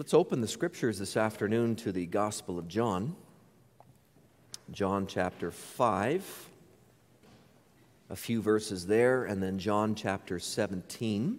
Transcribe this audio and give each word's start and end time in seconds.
Let's 0.00 0.14
open 0.14 0.40
the 0.40 0.48
scriptures 0.48 0.98
this 0.98 1.14
afternoon 1.14 1.76
to 1.76 1.92
the 1.92 2.06
Gospel 2.06 2.58
of 2.58 2.66
John, 2.68 3.14
John 4.70 5.06
chapter 5.06 5.50
5, 5.50 6.48
a 8.08 8.16
few 8.16 8.40
verses 8.40 8.86
there, 8.86 9.24
and 9.24 9.42
then 9.42 9.58
John 9.58 9.94
chapter 9.94 10.38
17. 10.38 11.38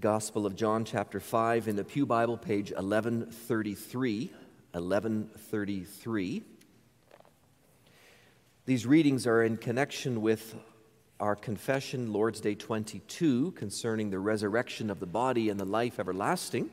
Gospel 0.00 0.44
of 0.44 0.56
John 0.56 0.84
chapter 0.84 1.20
5 1.20 1.68
in 1.68 1.76
the 1.76 1.84
Pew 1.84 2.06
Bible, 2.06 2.36
page 2.36 2.72
1133. 2.72 4.32
1133. 4.72 6.42
These 8.66 8.84
readings 8.84 9.28
are 9.28 9.44
in 9.44 9.58
connection 9.58 10.20
with 10.20 10.56
our 11.20 11.36
confession, 11.36 12.12
Lord's 12.12 12.40
Day 12.40 12.54
22, 12.54 13.52
concerning 13.52 14.10
the 14.10 14.18
resurrection 14.18 14.90
of 14.90 15.00
the 15.00 15.06
body 15.06 15.48
and 15.50 15.58
the 15.58 15.64
life 15.64 16.00
everlasting. 16.00 16.70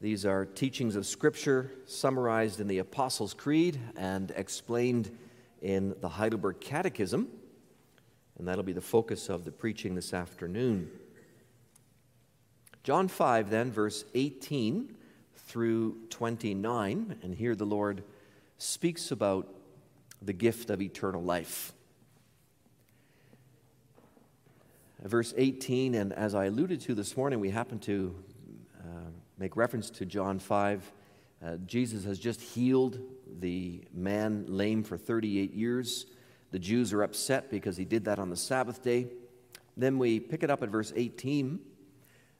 These 0.00 0.24
are 0.24 0.44
teachings 0.44 0.96
of 0.96 1.06
Scripture 1.06 1.72
summarized 1.86 2.60
in 2.60 2.68
the 2.68 2.78
Apostles' 2.78 3.34
Creed 3.34 3.78
and 3.96 4.30
explained 4.36 5.16
in 5.60 5.94
the 6.00 6.08
Heidelberg 6.08 6.60
Catechism. 6.60 7.28
And 8.38 8.46
that'll 8.46 8.62
be 8.62 8.72
the 8.72 8.80
focus 8.80 9.28
of 9.28 9.44
the 9.44 9.50
preaching 9.50 9.94
this 9.94 10.14
afternoon. 10.14 10.90
John 12.84 13.08
5, 13.08 13.50
then, 13.50 13.70
verse 13.72 14.04
18 14.14 14.94
through 15.34 15.96
29. 16.10 17.18
And 17.22 17.34
here 17.34 17.54
the 17.54 17.66
Lord 17.66 18.04
speaks 18.58 19.10
about 19.10 19.52
the 20.22 20.32
gift 20.32 20.70
of 20.70 20.80
eternal 20.80 21.22
life. 21.22 21.72
Verse 25.04 25.32
18, 25.36 25.94
and 25.94 26.12
as 26.12 26.34
I 26.34 26.46
alluded 26.46 26.80
to 26.82 26.94
this 26.94 27.16
morning, 27.16 27.38
we 27.38 27.50
happen 27.50 27.78
to 27.80 28.14
uh, 28.80 29.10
make 29.38 29.56
reference 29.56 29.90
to 29.90 30.04
John 30.04 30.38
5. 30.38 30.92
Uh, 31.40 31.56
Jesus 31.66 32.04
has 32.04 32.18
just 32.18 32.40
healed 32.40 32.98
the 33.38 33.84
man 33.92 34.46
lame 34.48 34.82
for 34.82 34.96
38 34.96 35.54
years. 35.54 36.06
The 36.50 36.58
Jews 36.58 36.92
are 36.92 37.02
upset 37.02 37.50
because 37.50 37.76
he 37.76 37.84
did 37.84 38.06
that 38.06 38.18
on 38.18 38.28
the 38.28 38.36
Sabbath 38.36 38.82
day. 38.82 39.06
Then 39.76 39.98
we 39.98 40.18
pick 40.18 40.42
it 40.42 40.50
up 40.50 40.62
at 40.62 40.68
verse 40.70 40.92
18. 40.96 41.60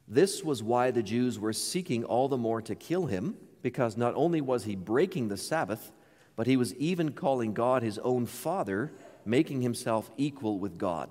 This 0.08 0.42
was 0.42 0.62
why 0.62 0.90
the 0.90 1.02
Jews 1.02 1.38
were 1.38 1.52
seeking 1.52 2.02
all 2.02 2.26
the 2.28 2.38
more 2.38 2.60
to 2.62 2.74
kill 2.74 3.06
him, 3.06 3.36
because 3.62 3.96
not 3.96 4.14
only 4.16 4.40
was 4.40 4.64
he 4.64 4.74
breaking 4.74 5.28
the 5.28 5.36
Sabbath, 5.36 5.92
but 6.34 6.46
he 6.46 6.56
was 6.56 6.74
even 6.76 7.12
calling 7.12 7.52
God 7.52 7.82
his 7.82 7.98
own 7.98 8.26
Father, 8.26 8.90
making 9.24 9.60
himself 9.60 10.10
equal 10.16 10.58
with 10.58 10.78
God. 10.78 11.10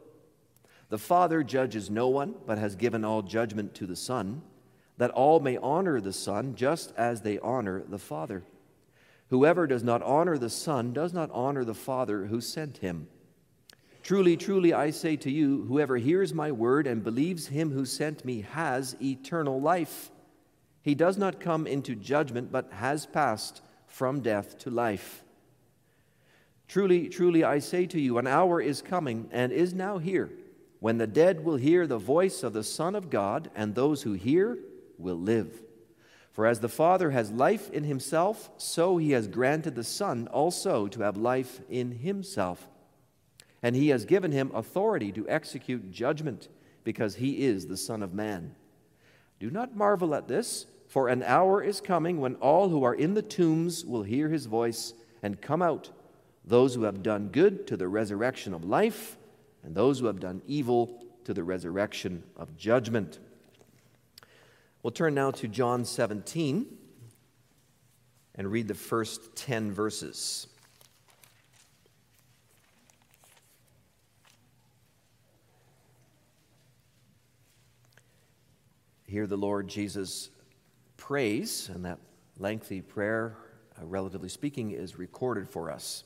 The 0.91 0.97
Father 0.97 1.41
judges 1.41 1.89
no 1.89 2.09
one, 2.09 2.35
but 2.45 2.57
has 2.57 2.75
given 2.75 3.05
all 3.05 3.21
judgment 3.21 3.73
to 3.75 3.87
the 3.87 3.95
Son, 3.95 4.41
that 4.97 5.11
all 5.11 5.39
may 5.39 5.55
honor 5.55 6.01
the 6.01 6.11
Son 6.11 6.53
just 6.53 6.93
as 6.97 7.21
they 7.21 7.39
honor 7.39 7.81
the 7.87 7.97
Father. 7.97 8.43
Whoever 9.29 9.67
does 9.67 9.85
not 9.85 10.03
honor 10.03 10.37
the 10.37 10.49
Son 10.49 10.91
does 10.91 11.13
not 11.13 11.31
honor 11.31 11.63
the 11.63 11.73
Father 11.73 12.25
who 12.25 12.41
sent 12.41 12.79
him. 12.79 13.07
Truly, 14.03 14.35
truly, 14.35 14.73
I 14.73 14.89
say 14.89 15.15
to 15.15 15.31
you, 15.31 15.63
whoever 15.69 15.95
hears 15.95 16.33
my 16.33 16.51
word 16.51 16.87
and 16.87 17.05
believes 17.05 17.47
him 17.47 17.71
who 17.71 17.85
sent 17.85 18.25
me 18.25 18.41
has 18.41 18.97
eternal 19.01 19.61
life. 19.61 20.11
He 20.81 20.93
does 20.93 21.15
not 21.15 21.39
come 21.39 21.67
into 21.67 21.95
judgment, 21.95 22.51
but 22.51 22.69
has 22.73 23.05
passed 23.05 23.61
from 23.87 24.19
death 24.19 24.57
to 24.57 24.69
life. 24.69 25.23
Truly, 26.67 27.07
truly, 27.07 27.45
I 27.45 27.59
say 27.59 27.85
to 27.85 27.99
you, 28.01 28.17
an 28.17 28.27
hour 28.27 28.59
is 28.59 28.81
coming 28.81 29.29
and 29.31 29.53
is 29.53 29.73
now 29.73 29.97
here 29.97 30.31
when 30.81 30.97
the 30.97 31.05
dead 31.05 31.45
will 31.45 31.57
hear 31.57 31.85
the 31.85 31.99
voice 31.99 32.41
of 32.41 32.53
the 32.53 32.63
Son 32.63 32.95
of 32.95 33.11
God, 33.11 33.51
and 33.55 33.75
those 33.75 34.01
who 34.01 34.13
hear 34.13 34.57
will 34.97 35.15
live. 35.15 35.61
For 36.31 36.47
as 36.47 36.59
the 36.59 36.69
Father 36.69 37.11
has 37.11 37.29
life 37.29 37.69
in 37.69 37.83
himself, 37.83 38.49
so 38.57 38.97
he 38.97 39.11
has 39.11 39.27
granted 39.27 39.75
the 39.75 39.83
Son 39.83 40.27
also 40.29 40.87
to 40.87 41.03
have 41.03 41.17
life 41.17 41.61
in 41.69 41.91
himself. 41.91 42.67
And 43.61 43.75
he 43.75 43.89
has 43.89 44.05
given 44.05 44.31
him 44.31 44.49
authority 44.55 45.11
to 45.11 45.29
execute 45.29 45.91
judgment, 45.91 46.49
because 46.83 47.15
he 47.15 47.45
is 47.45 47.67
the 47.67 47.77
Son 47.77 48.01
of 48.01 48.15
Man. 48.15 48.55
Do 49.39 49.51
not 49.51 49.75
marvel 49.75 50.15
at 50.15 50.27
this, 50.27 50.65
for 50.87 51.09
an 51.09 51.21
hour 51.21 51.61
is 51.61 51.79
coming 51.79 52.19
when 52.19 52.33
all 52.37 52.69
who 52.69 52.83
are 52.83 52.95
in 52.95 53.13
the 53.13 53.21
tombs 53.21 53.85
will 53.85 54.01
hear 54.01 54.29
his 54.29 54.47
voice 54.47 54.95
and 55.21 55.39
come 55.39 55.61
out, 55.61 55.91
those 56.43 56.73
who 56.73 56.83
have 56.83 57.03
done 57.03 57.27
good 57.27 57.67
to 57.67 57.77
the 57.77 57.87
resurrection 57.87 58.51
of 58.51 58.65
life 58.65 59.17
and 59.63 59.75
those 59.75 59.99
who 59.99 60.07
have 60.07 60.19
done 60.19 60.41
evil 60.47 61.03
to 61.25 61.33
the 61.33 61.43
resurrection 61.43 62.23
of 62.35 62.57
judgment. 62.57 63.19
We'll 64.83 64.91
turn 64.91 65.13
now 65.13 65.31
to 65.31 65.47
John 65.47 65.85
17 65.85 66.65
and 68.35 68.51
read 68.51 68.67
the 68.67 68.73
first 68.73 69.35
10 69.35 69.71
verses. 69.71 70.47
Here, 79.05 79.27
the 79.27 79.37
Lord 79.37 79.67
Jesus 79.67 80.29
prays, 80.95 81.69
and 81.73 81.83
that 81.83 81.99
lengthy 82.39 82.81
prayer, 82.81 83.35
uh, 83.77 83.85
relatively 83.85 84.29
speaking, 84.29 84.71
is 84.71 84.97
recorded 84.97 85.49
for 85.49 85.69
us. 85.69 86.05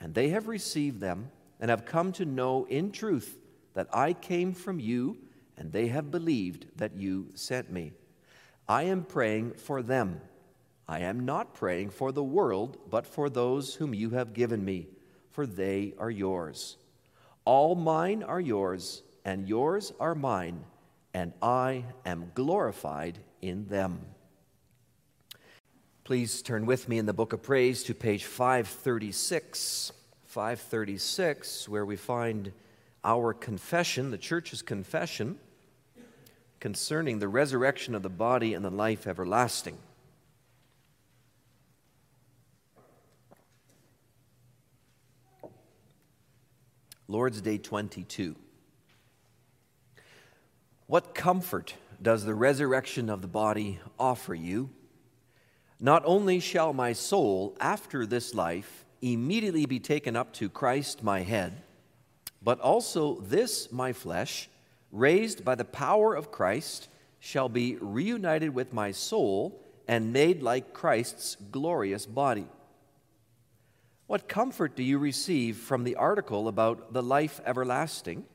and 0.00 0.14
they 0.14 0.30
have 0.30 0.48
received 0.48 1.00
them 1.00 1.30
and 1.60 1.70
have 1.70 1.84
come 1.84 2.12
to 2.12 2.24
know 2.24 2.64
in 2.64 2.90
truth 2.90 3.38
that 3.74 3.88
I 3.92 4.12
came 4.14 4.54
from 4.54 4.80
you, 4.80 5.18
and 5.56 5.70
they 5.70 5.88
have 5.88 6.10
believed 6.10 6.66
that 6.76 6.96
you 6.96 7.28
sent 7.34 7.70
me. 7.70 7.92
I 8.68 8.84
am 8.84 9.04
praying 9.04 9.52
for 9.54 9.82
them. 9.82 10.20
I 10.88 11.00
am 11.00 11.24
not 11.24 11.54
praying 11.54 11.90
for 11.90 12.12
the 12.12 12.24
world, 12.24 12.78
but 12.88 13.06
for 13.06 13.28
those 13.28 13.74
whom 13.74 13.94
you 13.94 14.10
have 14.10 14.32
given 14.32 14.64
me, 14.64 14.88
for 15.30 15.46
they 15.46 15.94
are 15.98 16.10
yours. 16.10 16.76
All 17.44 17.74
mine 17.74 18.22
are 18.22 18.40
yours, 18.40 19.02
and 19.24 19.48
yours 19.48 19.92
are 20.00 20.14
mine, 20.14 20.64
and 21.14 21.32
I 21.42 21.84
am 22.06 22.32
glorified 22.34 23.18
in 23.42 23.66
them. 23.66 24.00
Please 26.10 26.42
turn 26.42 26.66
with 26.66 26.88
me 26.88 26.98
in 26.98 27.06
the 27.06 27.12
book 27.12 27.32
of 27.32 27.40
praise 27.40 27.84
to 27.84 27.94
page 27.94 28.24
536. 28.24 29.92
536, 30.24 31.68
where 31.68 31.86
we 31.86 31.94
find 31.94 32.50
our 33.04 33.32
confession, 33.32 34.10
the 34.10 34.18
church's 34.18 34.60
confession, 34.60 35.38
concerning 36.58 37.20
the 37.20 37.28
resurrection 37.28 37.94
of 37.94 38.02
the 38.02 38.08
body 38.08 38.54
and 38.54 38.64
the 38.64 38.72
life 38.72 39.06
everlasting. 39.06 39.78
Lord's 47.06 47.40
Day 47.40 47.56
22. 47.56 48.34
What 50.88 51.14
comfort 51.14 51.74
does 52.02 52.24
the 52.24 52.34
resurrection 52.34 53.08
of 53.08 53.22
the 53.22 53.28
body 53.28 53.78
offer 53.96 54.34
you? 54.34 54.70
Not 55.80 56.02
only 56.04 56.40
shall 56.40 56.74
my 56.74 56.92
soul, 56.92 57.56
after 57.58 58.04
this 58.04 58.34
life, 58.34 58.84
immediately 59.00 59.64
be 59.64 59.80
taken 59.80 60.14
up 60.14 60.34
to 60.34 60.50
Christ 60.50 61.02
my 61.02 61.20
head, 61.20 61.62
but 62.42 62.60
also 62.60 63.20
this 63.20 63.72
my 63.72 63.94
flesh, 63.94 64.50
raised 64.92 65.42
by 65.42 65.54
the 65.54 65.64
power 65.64 66.14
of 66.14 66.30
Christ, 66.30 66.88
shall 67.18 67.48
be 67.48 67.76
reunited 67.80 68.54
with 68.54 68.74
my 68.74 68.92
soul 68.92 69.58
and 69.88 70.12
made 70.12 70.42
like 70.42 70.74
Christ's 70.74 71.36
glorious 71.50 72.04
body. 72.04 72.46
What 74.06 74.28
comfort 74.28 74.76
do 74.76 74.82
you 74.82 74.98
receive 74.98 75.56
from 75.56 75.84
the 75.84 75.96
article 75.96 76.46
about 76.46 76.92
the 76.92 77.02
life 77.02 77.40
everlasting? 77.46 78.26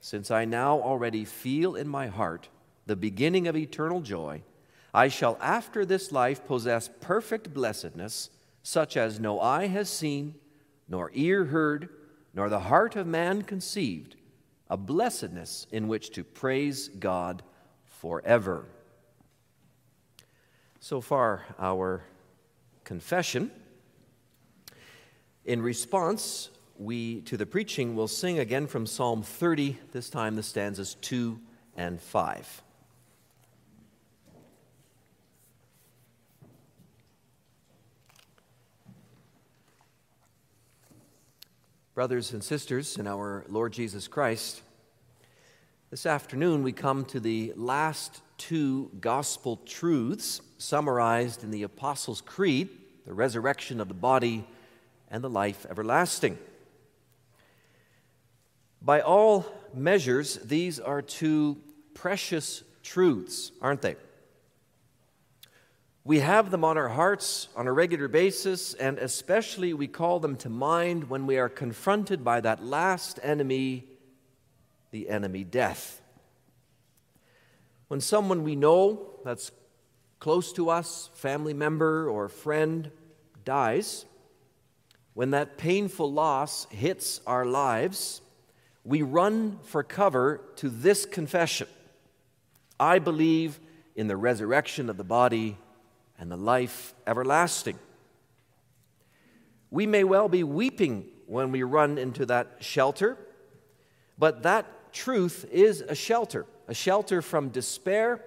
Since 0.00 0.30
I 0.30 0.44
now 0.44 0.80
already 0.80 1.24
feel 1.24 1.74
in 1.74 1.88
my 1.88 2.06
heart 2.06 2.48
the 2.86 2.96
beginning 2.96 3.48
of 3.48 3.56
eternal 3.56 4.00
joy, 4.00 4.42
I 4.94 5.08
shall 5.08 5.38
after 5.40 5.84
this 5.84 6.12
life 6.12 6.46
possess 6.46 6.90
perfect 7.00 7.54
blessedness, 7.54 8.30
such 8.62 8.96
as 8.96 9.18
no 9.18 9.40
eye 9.40 9.66
has 9.66 9.88
seen, 9.88 10.34
nor 10.88 11.10
ear 11.14 11.46
heard, 11.46 11.88
nor 12.34 12.48
the 12.48 12.60
heart 12.60 12.96
of 12.96 13.06
man 13.06 13.42
conceived, 13.42 14.16
a 14.68 14.76
blessedness 14.76 15.66
in 15.72 15.88
which 15.88 16.10
to 16.10 16.24
praise 16.24 16.88
God 16.88 17.42
forever. 17.84 18.66
So 20.80 21.00
far, 21.00 21.44
our 21.58 22.04
confession. 22.84 23.50
In 25.44 25.62
response, 25.62 26.50
we 26.78 27.20
to 27.22 27.36
the 27.36 27.46
preaching 27.46 27.94
will 27.94 28.08
sing 28.08 28.38
again 28.38 28.66
from 28.66 28.86
Psalm 28.86 29.22
30, 29.22 29.78
this 29.92 30.10
time 30.10 30.36
the 30.36 30.42
stanzas 30.42 30.94
2 31.00 31.38
and 31.76 32.00
5. 32.00 32.62
Brothers 41.94 42.32
and 42.32 42.42
sisters 42.42 42.96
in 42.96 43.06
our 43.06 43.44
Lord 43.50 43.74
Jesus 43.74 44.08
Christ, 44.08 44.62
this 45.90 46.06
afternoon 46.06 46.62
we 46.62 46.72
come 46.72 47.04
to 47.04 47.20
the 47.20 47.52
last 47.54 48.22
two 48.38 48.90
gospel 48.98 49.60
truths 49.66 50.40
summarized 50.56 51.44
in 51.44 51.50
the 51.50 51.64
Apostles' 51.64 52.22
Creed 52.22 52.70
the 53.04 53.12
resurrection 53.12 53.78
of 53.78 53.88
the 53.88 53.94
body 53.94 54.46
and 55.10 55.22
the 55.22 55.28
life 55.28 55.66
everlasting. 55.68 56.38
By 58.80 59.02
all 59.02 59.44
measures, 59.74 60.36
these 60.36 60.80
are 60.80 61.02
two 61.02 61.58
precious 61.92 62.64
truths, 62.82 63.52
aren't 63.60 63.82
they? 63.82 63.96
We 66.04 66.18
have 66.18 66.50
them 66.50 66.64
on 66.64 66.76
our 66.76 66.88
hearts 66.88 67.46
on 67.54 67.68
a 67.68 67.72
regular 67.72 68.08
basis, 68.08 68.74
and 68.74 68.98
especially 68.98 69.72
we 69.72 69.86
call 69.86 70.18
them 70.18 70.34
to 70.38 70.48
mind 70.48 71.08
when 71.08 71.26
we 71.26 71.38
are 71.38 71.48
confronted 71.48 72.24
by 72.24 72.40
that 72.40 72.64
last 72.64 73.20
enemy, 73.22 73.86
the 74.90 75.08
enemy 75.08 75.44
death. 75.44 76.00
When 77.86 78.00
someone 78.00 78.42
we 78.42 78.56
know 78.56 79.10
that's 79.24 79.52
close 80.18 80.52
to 80.54 80.70
us, 80.70 81.08
family 81.14 81.54
member 81.54 82.08
or 82.08 82.28
friend, 82.28 82.90
dies, 83.44 84.04
when 85.14 85.30
that 85.30 85.56
painful 85.56 86.12
loss 86.12 86.64
hits 86.70 87.20
our 87.28 87.44
lives, 87.44 88.22
we 88.84 89.02
run 89.02 89.60
for 89.62 89.84
cover 89.84 90.40
to 90.56 90.68
this 90.68 91.06
confession 91.06 91.68
I 92.80 92.98
believe 92.98 93.60
in 93.94 94.08
the 94.08 94.16
resurrection 94.16 94.90
of 94.90 94.96
the 94.96 95.04
body 95.04 95.56
and 96.22 96.30
the 96.30 96.36
life 96.36 96.94
everlasting. 97.04 97.76
We 99.72 99.86
may 99.86 100.04
well 100.04 100.28
be 100.28 100.44
weeping 100.44 101.06
when 101.26 101.50
we 101.50 101.64
run 101.64 101.98
into 101.98 102.24
that 102.26 102.58
shelter, 102.60 103.18
but 104.16 104.44
that 104.44 104.92
truth 104.92 105.44
is 105.50 105.80
a 105.80 105.96
shelter 105.96 106.46
a 106.68 106.74
shelter 106.74 107.22
from 107.22 107.48
despair, 107.48 108.24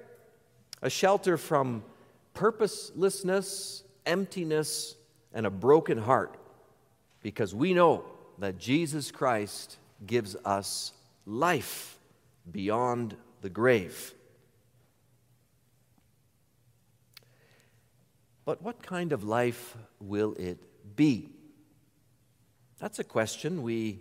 a 0.81 0.89
shelter 0.89 1.37
from 1.37 1.83
purposelessness, 2.33 3.85
emptiness, 4.05 4.95
and 5.33 5.45
a 5.45 5.49
broken 5.49 5.97
heart 5.97 6.35
because 7.21 7.55
we 7.55 7.73
know 7.73 8.03
that 8.39 8.57
Jesus 8.57 9.09
Christ 9.09 9.77
gives 10.05 10.35
us 10.43 10.91
life 11.25 11.97
beyond 12.51 13.15
the 13.39 13.49
grave. 13.49 14.13
But 18.45 18.61
what 18.61 18.83
kind 18.83 19.11
of 19.11 19.23
life 19.23 19.75
will 19.99 20.35
it 20.35 20.59
be? 20.95 21.29
That's 22.79 22.99
a 22.99 23.03
question 23.03 23.63
we, 23.63 23.99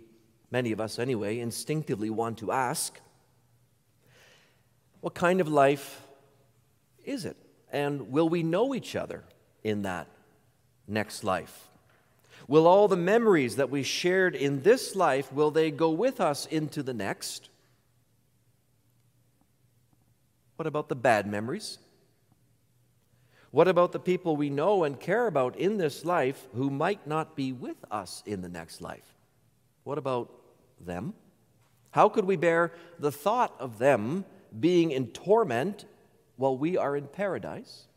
many 0.51 0.71
of 0.71 0.79
us 0.79 0.99
anyway, 0.99 1.39
instinctively 1.39 2.11
want 2.11 2.37
to 2.37 2.51
ask. 2.51 2.99
What 5.01 5.15
kind 5.15 5.41
of 5.41 5.47
life 5.47 6.01
is 7.03 7.25
it? 7.25 7.37
And 7.71 8.11
will 8.11 8.29
we 8.29 8.43
know 8.43 8.75
each 8.75 8.95
other 8.95 9.23
in 9.63 9.81
that 9.81 10.07
next 10.87 11.23
life? 11.23 11.67
Will 12.47 12.67
all 12.67 12.87
the 12.87 12.95
memories 12.95 13.55
that 13.55 13.71
we 13.71 13.81
shared 13.81 14.35
in 14.35 14.61
this 14.61 14.95
life, 14.95 15.33
will 15.33 15.49
they 15.49 15.71
go 15.71 15.89
with 15.89 16.21
us 16.21 16.45
into 16.45 16.83
the 16.83 16.93
next? 16.93 17.49
What 20.55 20.67
about 20.67 20.87
the 20.89 20.95
bad 20.95 21.25
memories? 21.25 21.79
What 23.51 23.67
about 23.67 23.91
the 23.91 23.99
people 23.99 24.35
we 24.35 24.49
know 24.49 24.83
and 24.83 24.99
care 24.99 25.27
about 25.27 25.55
in 25.55 25.77
this 25.77 26.03
life 26.03 26.47
who 26.53 26.69
might 26.69 27.07
not 27.07 27.35
be 27.35 27.51
with 27.51 27.77
us 27.89 28.21
in 28.25 28.41
the 28.41 28.49
next 28.49 28.81
life? 28.81 29.15
What 29.83 29.97
about 29.97 30.31
them? 30.79 31.13
How 31.91 32.09
could 32.09 32.25
we 32.25 32.35
bear 32.35 32.73
the 32.99 33.11
thought 33.11 33.55
of 33.59 33.77
them 33.77 34.25
being 34.59 34.91
in 34.91 35.07
torment 35.07 35.85
while 36.35 36.57
we 36.57 36.77
are 36.77 36.97
in 36.97 37.07
paradise? 37.07 37.87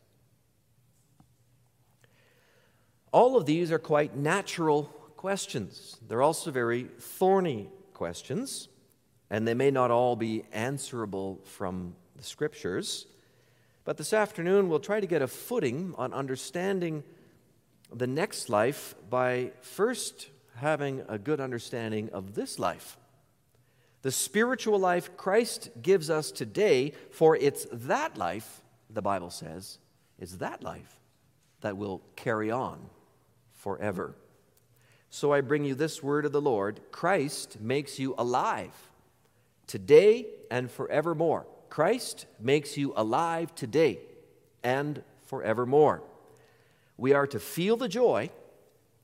All 3.11 3.35
of 3.35 3.45
these 3.45 3.71
are 3.71 3.79
quite 3.79 4.15
natural 4.15 4.83
questions. 5.17 5.97
They're 6.07 6.21
also 6.21 6.51
very 6.51 6.83
thorny 6.99 7.69
questions, 7.93 8.69
and 9.29 9.47
they 9.47 9.53
may 9.53 9.71
not 9.71 9.91
all 9.91 10.15
be 10.15 10.43
answerable 10.53 11.41
from 11.43 11.95
the 12.15 12.23
scriptures. 12.23 13.07
But 13.89 13.97
this 13.97 14.13
afternoon, 14.13 14.69
we'll 14.69 14.79
try 14.79 14.99
to 14.99 15.07
get 15.07 15.23
a 15.23 15.27
footing 15.27 15.95
on 15.97 16.13
understanding 16.13 17.03
the 17.91 18.05
next 18.05 18.47
life 18.47 18.93
by 19.09 19.49
first 19.61 20.29
having 20.57 21.01
a 21.09 21.17
good 21.17 21.39
understanding 21.41 22.11
of 22.13 22.35
this 22.35 22.59
life. 22.59 22.99
The 24.03 24.11
spiritual 24.11 24.77
life 24.77 25.17
Christ 25.17 25.71
gives 25.81 26.11
us 26.11 26.29
today, 26.29 26.93
for 27.09 27.35
it's 27.35 27.65
that 27.71 28.15
life, 28.15 28.61
the 28.91 29.01
Bible 29.01 29.31
says, 29.31 29.79
is 30.19 30.37
that 30.37 30.61
life 30.61 30.99
that 31.61 31.75
will 31.75 32.03
carry 32.15 32.51
on 32.51 32.91
forever. 33.53 34.13
So 35.09 35.33
I 35.33 35.41
bring 35.41 35.65
you 35.65 35.73
this 35.73 36.03
word 36.03 36.25
of 36.25 36.31
the 36.31 36.39
Lord 36.39 36.79
Christ 36.91 37.59
makes 37.59 37.97
you 37.97 38.13
alive 38.19 38.91
today 39.65 40.27
and 40.51 40.69
forevermore. 40.69 41.47
Christ 41.69 42.25
makes 42.39 42.77
you 42.77 42.93
alive 42.95 43.53
today 43.55 43.99
and 44.63 45.03
forevermore. 45.25 46.01
We 46.97 47.13
are 47.13 47.27
to 47.27 47.39
feel 47.39 47.77
the 47.77 47.87
joy 47.87 48.31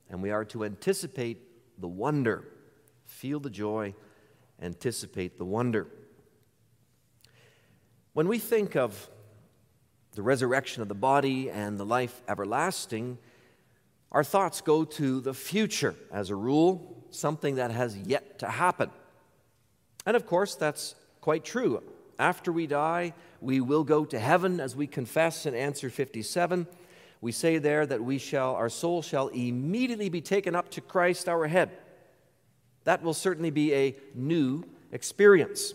and 0.09 0.21
we 0.21 0.31
are 0.31 0.45
to 0.45 0.65
anticipate 0.65 1.39
the 1.79 1.87
wonder. 1.87 2.45
Feel 3.05 3.39
the 3.39 3.49
joy, 3.49 3.93
anticipate 4.61 5.37
the 5.37 5.45
wonder. 5.45 5.87
When 8.13 8.27
we 8.27 8.39
think 8.39 8.75
of 8.75 9.09
the 10.13 10.21
resurrection 10.21 10.81
of 10.81 10.87
the 10.87 10.95
body 10.95 11.49
and 11.49 11.77
the 11.77 11.85
life 11.85 12.21
everlasting, 12.27 13.17
our 14.11 14.23
thoughts 14.23 14.61
go 14.61 14.85
to 14.85 15.19
the 15.19 15.33
future 15.33 15.95
as 16.11 16.29
a 16.29 16.35
rule, 16.35 17.05
something 17.11 17.55
that 17.55 17.71
has 17.71 17.97
yet 17.97 18.39
to 18.39 18.47
happen. 18.47 18.89
And 20.05 20.15
of 20.15 20.25
course, 20.25 20.55
that's 20.55 20.95
quite 21.19 21.43
true. 21.43 21.83
After 22.17 22.51
we 22.51 22.67
die, 22.67 23.13
we 23.41 23.61
will 23.61 23.83
go 23.83 24.05
to 24.05 24.19
heaven 24.19 24.59
as 24.59 24.75
we 24.75 24.87
confess 24.87 25.45
in 25.45 25.53
answer 25.53 25.89
57. 25.89 26.67
We 27.21 27.31
say 27.31 27.57
there 27.57 27.85
that 27.85 28.03
we 28.03 28.17
shall 28.17 28.55
our 28.55 28.69
soul 28.69 29.01
shall 29.01 29.27
immediately 29.29 30.09
be 30.09 30.21
taken 30.21 30.55
up 30.55 30.69
to 30.71 30.81
Christ 30.81 31.27
our 31.27 31.47
head. 31.47 31.71
That 32.83 33.01
will 33.01 33.13
certainly 33.13 33.49
be 33.49 33.73
a 33.73 33.95
new 34.13 34.63
experience. 34.91 35.73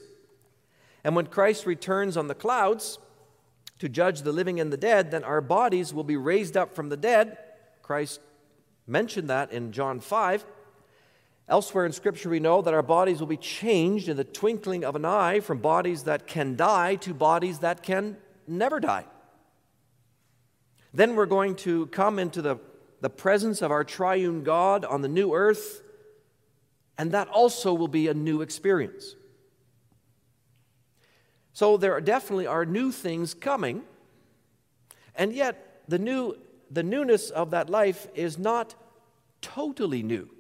And 1.03 1.17
when 1.17 1.27
Christ 1.27 1.67
returns 1.67 2.17
on 2.17 2.29
the 2.29 2.35
clouds 2.35 2.99
to 3.79 3.89
judge 3.89 4.23
the 4.23 4.33
living 4.33 4.61
and 4.61 4.73
the 4.73 4.77
dead, 4.77 5.11
then 5.11 5.25
our 5.25 5.41
bodies 5.41 5.93
will 5.93 6.05
be 6.05 6.17
raised 6.17 6.57
up 6.57 6.75
from 6.75 6.89
the 6.89 6.97
dead. 6.97 7.39
Christ 7.83 8.21
mentioned 8.87 9.29
that 9.31 9.53
in 9.53 9.73
John 9.73 10.01
5. 10.01 10.45
Elsewhere 11.51 11.85
in 11.85 11.91
Scripture, 11.91 12.31
we 12.31 12.39
know 12.39 12.63
that 12.63 12.73
our 12.73 12.83
bodies 12.83 13.19
will 13.19 13.27
be 13.27 13.37
changed 13.37 14.09
in 14.09 14.17
the 14.17 14.23
twinkling 14.23 14.85
of 14.85 14.95
an 14.95 15.05
eye 15.05 15.41
from 15.41 15.59
bodies 15.59 16.05
that 16.05 16.29
can 16.29 16.55
die 16.55 16.95
to 16.95 17.13
bodies 17.13 17.59
that 17.59 17.83
can 17.83 18.17
never 18.47 18.79
die. 18.79 19.05
Then 20.95 21.17
we're 21.17 21.27
going 21.27 21.57
to 21.57 21.87
come 21.87 22.21
into 22.21 22.41
the, 22.41 22.59
the 23.01 23.11
presence 23.11 23.63
of 23.63 23.73
our 23.73 23.83
triune 23.83 24.45
God 24.45 24.85
on 24.85 25.03
the 25.03 25.09
new 25.09 25.35
earth, 25.35 25.83
and 26.97 27.11
that 27.11 27.27
also 27.27 27.75
will 27.75 27.89
be 27.89 28.07
a 28.07 28.15
new 28.15 28.43
experience. 28.43 29.17
So 31.53 31.77
there 31.77 32.01
definitely 32.01 32.47
are 32.47 32.65
new 32.65 32.93
things 32.93 33.35
coming, 33.35 33.83
and 35.17 35.33
yet 35.33 35.83
the, 35.89 35.99
new, 35.99 36.39
the 36.71 36.85
newness 36.85 37.31
of 37.31 37.51
that 37.51 37.69
life 37.69 38.07
is 38.15 38.39
not 38.39 38.77
totally 39.41 40.05
new. 40.05 40.31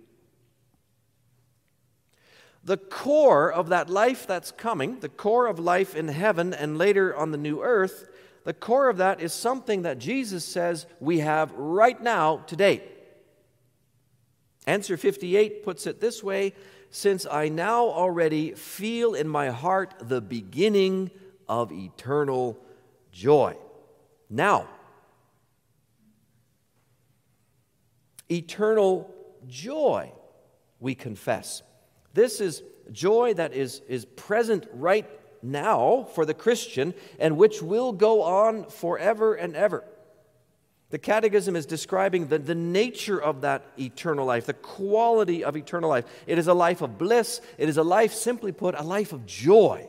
The 2.71 2.77
core 2.77 3.53
of 3.53 3.71
that 3.71 3.91
life 3.91 4.29
that's 4.29 4.53
coming, 4.53 5.01
the 5.01 5.09
core 5.09 5.49
of 5.49 5.59
life 5.59 5.97
in 5.97 6.07
heaven 6.07 6.55
and 6.55 6.79
later 6.79 7.17
on 7.17 7.33
the 7.33 7.37
new 7.37 7.61
earth, 7.63 8.09
the 8.45 8.53
core 8.53 8.89
of 8.89 8.99
that 8.99 9.21
is 9.21 9.33
something 9.33 9.83
that 9.83 9.99
Jesus 9.99 10.45
says 10.45 10.87
we 11.01 11.19
have 11.19 11.51
right 11.55 12.01
now, 12.01 12.37
today. 12.47 12.85
Answer 14.69 14.97
58 14.97 15.65
puts 15.65 15.85
it 15.89 16.01
this 16.01 16.23
way 16.23 16.55
Since 16.91 17.27
I 17.29 17.49
now 17.49 17.87
already 17.87 18.53
feel 18.53 19.15
in 19.15 19.27
my 19.27 19.49
heart 19.49 19.95
the 19.99 20.21
beginning 20.21 21.11
of 21.49 21.73
eternal 21.73 22.57
joy. 23.11 23.57
Now, 24.29 24.69
eternal 28.29 29.13
joy, 29.49 30.13
we 30.79 30.95
confess. 30.95 31.65
This 32.13 32.41
is 32.41 32.63
joy 32.93 33.35
that 33.35 33.53
is, 33.53 33.83
is 33.89 34.05
present 34.05 34.67
right 34.73 35.09
now 35.43 36.09
for 36.15 36.25
the 36.25 36.35
Christian 36.35 36.95
and 37.19 37.37
which 37.37 37.63
will 37.63 37.93
go 37.93 38.23
on 38.23 38.65
forever 38.65 39.35
and 39.35 39.57
ever. 39.57 39.85
The 40.91 40.99
Catechism 40.99 41.55
is 41.55 41.67
describing 41.67 42.27
the, 42.27 42.39
the 42.39 42.55
nature 42.55 43.21
of 43.21 43.43
that 43.43 43.65
eternal 43.79 44.27
life, 44.27 44.47
the 44.47 44.55
quality 44.55 45.45
of 45.45 45.57
eternal 45.57 45.89
life. 45.89 46.05
It 46.27 46.37
is 46.37 46.49
a 46.49 46.55
life 46.55 46.81
of 46.81 46.99
bliss, 46.99 47.41
it 47.59 47.69
is 47.69 47.77
a 47.77 47.85
life, 47.85 48.13
simply 48.13 48.51
put, 48.51 48.75
a 48.75 48.83
life 48.83 49.13
of 49.13 49.25
joy. 49.25 49.87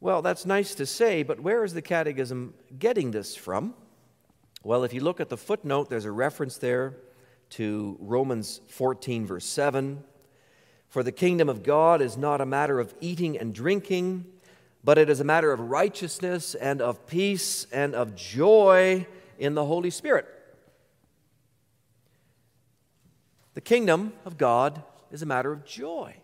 Well, 0.00 0.22
that's 0.22 0.46
nice 0.46 0.74
to 0.76 0.86
say, 0.86 1.22
but 1.22 1.38
where 1.40 1.62
is 1.62 1.74
the 1.74 1.82
Catechism 1.82 2.54
getting 2.76 3.12
this 3.12 3.36
from? 3.36 3.74
Well, 4.64 4.82
if 4.82 4.92
you 4.92 5.02
look 5.02 5.20
at 5.20 5.28
the 5.28 5.36
footnote, 5.36 5.90
there's 5.90 6.06
a 6.06 6.10
reference 6.10 6.56
there 6.56 6.96
to 7.50 7.96
Romans 8.00 8.60
14, 8.68 9.26
verse 9.26 9.44
7. 9.44 10.02
For 10.88 11.02
the 11.02 11.12
kingdom 11.12 11.48
of 11.48 11.62
God 11.62 12.00
is 12.00 12.16
not 12.16 12.40
a 12.40 12.46
matter 12.46 12.80
of 12.80 12.94
eating 13.00 13.38
and 13.38 13.54
drinking, 13.54 14.24
but 14.82 14.98
it 14.98 15.08
is 15.08 15.20
a 15.20 15.24
matter 15.24 15.52
of 15.52 15.60
righteousness 15.60 16.54
and 16.54 16.80
of 16.80 17.06
peace 17.06 17.66
and 17.72 17.94
of 17.94 18.14
joy 18.14 19.06
in 19.38 19.54
the 19.54 19.64
Holy 19.64 19.90
Spirit. 19.90 20.26
The 23.54 23.60
kingdom 23.60 24.12
of 24.24 24.38
God 24.38 24.82
is 25.10 25.22
a 25.22 25.26
matter 25.26 25.52
of 25.52 25.64
joy. 25.64 26.16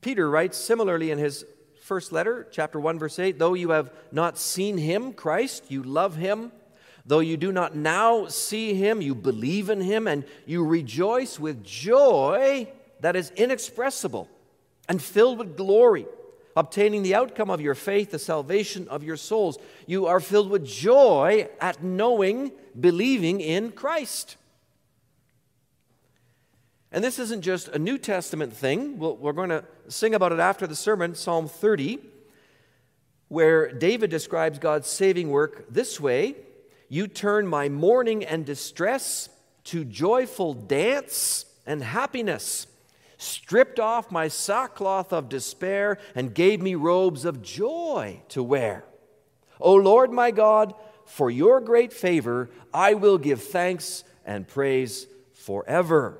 Peter 0.00 0.28
writes 0.28 0.58
similarly 0.58 1.10
in 1.10 1.18
his 1.18 1.44
first 1.80 2.12
letter, 2.12 2.46
chapter 2.50 2.78
1, 2.78 2.98
verse 2.98 3.18
8 3.18 3.38
Though 3.38 3.54
you 3.54 3.70
have 3.70 3.92
not 4.10 4.38
seen 4.38 4.78
him, 4.78 5.12
Christ, 5.12 5.64
you 5.70 5.82
love 5.82 6.16
him. 6.16 6.52
Though 7.04 7.20
you 7.20 7.36
do 7.36 7.50
not 7.50 7.74
now 7.74 8.26
see 8.26 8.74
him, 8.74 9.00
you 9.02 9.14
believe 9.14 9.70
in 9.70 9.80
him, 9.80 10.06
and 10.06 10.24
you 10.46 10.64
rejoice 10.64 11.38
with 11.38 11.64
joy 11.64 12.68
that 13.00 13.16
is 13.16 13.30
inexpressible 13.32 14.28
and 14.88 15.02
filled 15.02 15.38
with 15.38 15.56
glory, 15.56 16.06
obtaining 16.56 17.02
the 17.02 17.14
outcome 17.14 17.50
of 17.50 17.60
your 17.60 17.74
faith, 17.74 18.12
the 18.12 18.18
salvation 18.18 18.86
of 18.88 19.02
your 19.02 19.16
souls. 19.16 19.58
You 19.86 20.06
are 20.06 20.20
filled 20.20 20.50
with 20.50 20.64
joy 20.64 21.48
at 21.60 21.82
knowing, 21.82 22.52
believing 22.78 23.40
in 23.40 23.72
Christ. 23.72 24.36
And 26.92 27.02
this 27.02 27.18
isn't 27.18 27.42
just 27.42 27.68
a 27.68 27.78
New 27.78 27.98
Testament 27.98 28.52
thing. 28.52 28.98
we 28.98 29.08
we 29.08 29.30
are 29.30 29.32
going 29.32 29.48
to 29.48 29.64
sing 29.88 30.14
about 30.14 30.30
it 30.30 30.38
after 30.38 30.68
the 30.68 30.76
sermon, 30.76 31.16
Psalm 31.16 31.48
30, 31.48 31.98
where 33.28 33.72
David 33.72 34.10
describes 34.10 34.60
God's 34.60 34.86
saving 34.86 35.30
work 35.30 35.64
this 35.68 35.98
way 35.98 36.36
You 36.92 37.06
turn 37.06 37.46
my 37.46 37.70
mourning 37.70 38.22
and 38.22 38.44
distress 38.44 39.30
to 39.64 39.82
joyful 39.82 40.52
dance 40.52 41.46
and 41.64 41.82
happiness 41.82 42.66
stripped 43.16 43.80
off 43.80 44.10
my 44.10 44.28
sackcloth 44.28 45.10
of 45.10 45.30
despair, 45.30 45.96
and 46.14 46.34
gave 46.34 46.60
me 46.60 46.74
robes 46.74 47.24
of 47.24 47.40
joy 47.40 48.20
to 48.28 48.42
wear. 48.42 48.84
O 49.58 49.74
Lord 49.74 50.12
my 50.12 50.30
God, 50.30 50.74
for 51.06 51.30
your 51.30 51.60
great 51.62 51.94
favor, 51.94 52.50
I 52.74 52.92
will 52.92 53.16
give 53.16 53.42
thanks 53.42 54.04
and 54.26 54.46
praise 54.46 55.06
forever. 55.32 56.18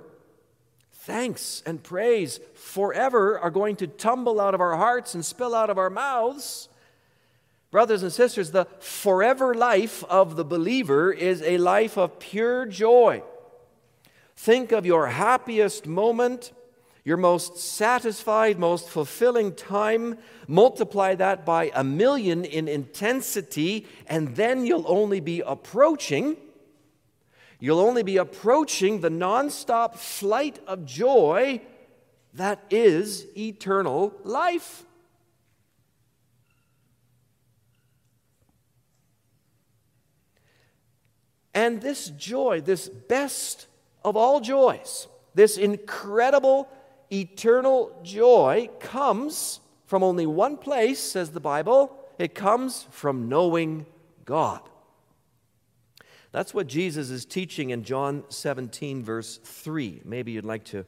Thanks 0.93 1.62
and 1.67 1.83
praise 1.83 2.41
forever 2.55 3.38
are 3.38 3.50
going 3.50 3.76
to 3.76 3.87
tumble 3.87 4.41
out 4.41 4.55
of 4.55 4.62
our 4.62 4.76
hearts 4.76 5.14
and 5.14 5.23
spill 5.23 5.55
out 5.55 5.69
of 5.69 5.76
our 5.76 5.91
mouths. 5.91 6.71
Brothers 7.73 8.05
and 8.05 8.12
sisters, 8.12 8.52
the 8.52 8.67
forever 8.79 9.52
life 9.52 10.05
of 10.05 10.37
the 10.37 10.45
believer 10.45 11.12
is 11.12 11.43
a 11.43 11.59
life 11.59 11.99
of 11.99 12.21
pure 12.21 12.67
joy. 12.67 13.25
Think 14.37 14.71
of 14.71 14.87
your 14.87 15.09
happiest 15.09 15.88
moment 15.88 16.52
your 17.05 17.17
most 17.17 17.59
satisfied, 17.59 18.59
most 18.59 18.88
fulfilling 18.88 19.55
time, 19.55 20.19
multiply 20.47 21.14
that 21.17 21.45
by 21.45 21.73
a 21.75 21.83
million 21.83 22.45
in 22.45 22.69
intensity, 22.69 23.87
and 24.07 24.37
then 24.37 24.64
you'll 24.64 24.85
only 24.87 25.19
be 25.19 25.41
approaching. 25.41 26.37
You'll 27.59 27.81
only 27.81 28.05
be 28.05 28.19
approaching 28.19 29.00
the 29.00 29.09
nonstop 29.09 29.97
flight 29.97 30.61
of 30.67 30.85
joy 30.85 31.61
that 32.35 32.64
is 32.71 33.26
eternal 33.37 34.14
life. 34.23 34.85
And 41.55 41.81
this 41.81 42.09
joy, 42.11 42.61
this 42.61 42.89
best 42.89 43.67
of 44.05 44.17
all 44.17 44.41
joys, 44.41 45.07
this 45.35 45.59
incredible 45.59 46.69
eternal 47.13 47.99
joy 48.03 48.71
comes 48.81 49.61
from 49.87 50.03
only 50.03 50.27
one 50.27 50.57
place, 50.57 50.99
says 50.99 51.31
the 51.31 51.41
Bible 51.41 51.99
it 52.19 52.35
comes 52.35 52.87
from 52.91 53.29
knowing 53.29 53.87
God. 54.25 54.61
That's 56.31 56.55
what 56.55 56.67
Jesus 56.67 57.11
is 57.11 57.25
teaching 57.25 57.71
in 57.71 57.85
John 57.85 58.25
17, 58.29 59.03
verse 59.03 59.39
3. 59.43 60.03
Maybe 60.05 60.33
you'd 60.33 60.45
like 60.45 60.65
to 60.67 60.87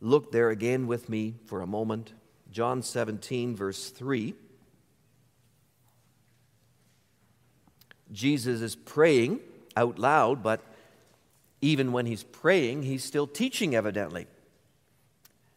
look 0.00 0.30
there 0.30 0.50
again 0.50 0.86
with 0.86 1.08
me 1.08 1.34
for 1.46 1.62
a 1.62 1.66
moment. 1.66 2.12
John 2.50 2.82
17, 2.82 3.56
verse 3.56 3.90
3. 3.90 4.34
Jesus 8.12 8.60
is 8.60 8.76
praying 8.76 9.40
out 9.76 9.98
loud, 9.98 10.42
but 10.42 10.60
even 11.60 11.92
when 11.92 12.06
he's 12.06 12.22
praying, 12.22 12.82
he's 12.82 13.04
still 13.04 13.26
teaching, 13.26 13.74
evidently. 13.74 14.26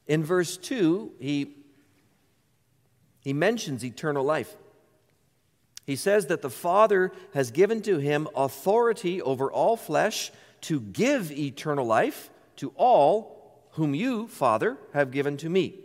In 0.07 0.23
verse 0.23 0.55
2, 0.57 1.11
he, 1.19 1.53
he 3.19 3.33
mentions 3.33 3.83
eternal 3.83 4.23
life. 4.23 4.55
He 5.85 5.95
says 5.95 6.27
that 6.27 6.41
the 6.41 6.49
Father 6.49 7.11
has 7.33 7.51
given 7.51 7.81
to 7.83 7.97
him 7.97 8.27
authority 8.35 9.21
over 9.21 9.51
all 9.51 9.77
flesh 9.77 10.31
to 10.61 10.79
give 10.79 11.31
eternal 11.31 11.85
life 11.85 12.29
to 12.57 12.73
all 12.75 13.37
whom 13.71 13.93
you, 13.93 14.27
Father, 14.27 14.77
have 14.93 15.11
given 15.11 15.37
to 15.37 15.49
me. 15.49 15.75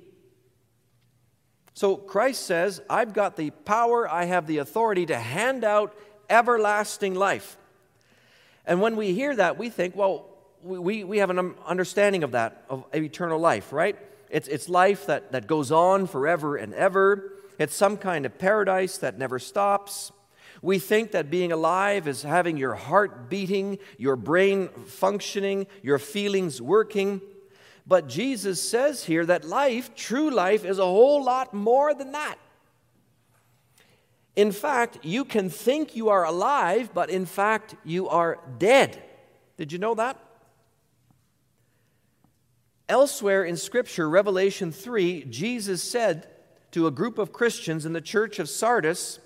So 1.74 1.96
Christ 1.96 2.46
says, 2.46 2.80
I've 2.88 3.12
got 3.12 3.36
the 3.36 3.50
power, 3.50 4.08
I 4.08 4.24
have 4.24 4.46
the 4.46 4.58
authority 4.58 5.06
to 5.06 5.16
hand 5.16 5.64
out 5.64 5.94
everlasting 6.28 7.14
life. 7.14 7.56
And 8.66 8.80
when 8.80 8.96
we 8.96 9.12
hear 9.12 9.34
that, 9.36 9.58
we 9.58 9.70
think, 9.70 9.96
well, 9.96 10.28
we, 10.62 11.04
we 11.04 11.18
have 11.18 11.30
an 11.30 11.54
understanding 11.66 12.22
of 12.22 12.32
that, 12.32 12.64
of 12.70 12.84
eternal 12.94 13.38
life, 13.38 13.72
right? 13.72 13.98
It's, 14.30 14.48
it's 14.48 14.68
life 14.68 15.06
that, 15.06 15.32
that 15.32 15.46
goes 15.46 15.72
on 15.72 16.06
forever 16.06 16.56
and 16.56 16.72
ever. 16.74 17.32
It's 17.58 17.74
some 17.74 17.96
kind 17.96 18.24
of 18.24 18.38
paradise 18.38 18.98
that 18.98 19.18
never 19.18 19.38
stops. 19.38 20.12
We 20.62 20.78
think 20.78 21.10
that 21.12 21.30
being 21.30 21.50
alive 21.50 22.06
is 22.06 22.22
having 22.22 22.56
your 22.56 22.74
heart 22.74 23.28
beating, 23.28 23.78
your 23.98 24.16
brain 24.16 24.68
functioning, 24.86 25.66
your 25.82 25.98
feelings 25.98 26.62
working. 26.62 27.20
But 27.84 28.08
Jesus 28.08 28.62
says 28.62 29.04
here 29.04 29.26
that 29.26 29.44
life, 29.44 29.94
true 29.96 30.30
life, 30.30 30.64
is 30.64 30.78
a 30.78 30.84
whole 30.84 31.24
lot 31.24 31.52
more 31.52 31.92
than 31.94 32.12
that. 32.12 32.36
In 34.34 34.50
fact, 34.50 34.98
you 35.02 35.24
can 35.24 35.50
think 35.50 35.94
you 35.94 36.08
are 36.08 36.24
alive, 36.24 36.90
but 36.94 37.10
in 37.10 37.26
fact, 37.26 37.74
you 37.84 38.08
are 38.08 38.38
dead. 38.58 39.02
Did 39.58 39.72
you 39.72 39.78
know 39.78 39.94
that? 39.94 40.18
Elsewhere 42.88 43.44
in 43.44 43.56
Scripture, 43.56 44.08
Revelation 44.08 44.72
3, 44.72 45.24
Jesus 45.24 45.82
said 45.82 46.28
to 46.72 46.86
a 46.86 46.90
group 46.90 47.18
of 47.18 47.32
Christians 47.32 47.84
in 47.84 47.92
the 47.92 48.00
church 48.00 48.38
of 48.38 48.48
Sardis, 48.48 49.18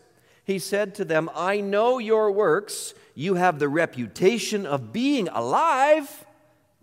He 0.45 0.59
said 0.59 0.95
to 0.97 1.05
them, 1.05 1.31
I 1.35 1.61
know 1.61 1.99
your 1.99 2.31
works. 2.31 2.95
You 3.15 3.35
have 3.35 3.59
the 3.59 3.69
reputation 3.69 4.67
of 4.67 4.93
being 4.93 5.29
alive, 5.29 6.27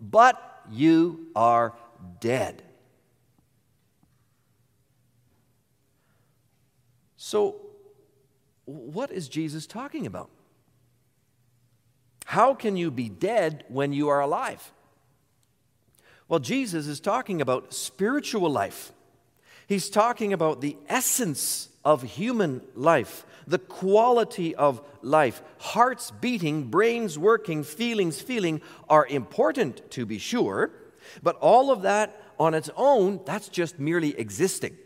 but 0.00 0.62
you 0.70 1.28
are 1.36 1.74
dead. 2.20 2.62
So, 7.16 7.56
what 8.64 9.10
is 9.10 9.28
Jesus 9.28 9.66
talking 9.66 10.06
about? 10.06 10.30
How 12.24 12.54
can 12.54 12.76
you 12.76 12.90
be 12.90 13.08
dead 13.08 13.64
when 13.68 13.92
you 13.92 14.08
are 14.08 14.20
alive? 14.20 14.72
Well, 16.28 16.40
Jesus 16.40 16.86
is 16.86 17.00
talking 17.00 17.40
about 17.40 17.74
spiritual 17.74 18.50
life. 18.50 18.92
He's 19.66 19.90
talking 19.90 20.32
about 20.32 20.60
the 20.60 20.76
essence 20.88 21.68
of 21.84 22.02
human 22.02 22.62
life, 22.74 23.26
the 23.46 23.58
quality 23.58 24.54
of 24.54 24.82
life. 25.02 25.42
Hearts 25.58 26.10
beating, 26.10 26.64
brains 26.64 27.18
working, 27.18 27.62
feelings 27.62 28.20
feeling 28.20 28.62
are 28.88 29.06
important 29.06 29.90
to 29.92 30.06
be 30.06 30.18
sure, 30.18 30.70
but 31.22 31.36
all 31.36 31.70
of 31.70 31.82
that 31.82 32.20
on 32.38 32.54
its 32.54 32.70
own, 32.76 33.20
that's 33.26 33.48
just 33.48 33.78
merely 33.78 34.18
existing. 34.18 34.76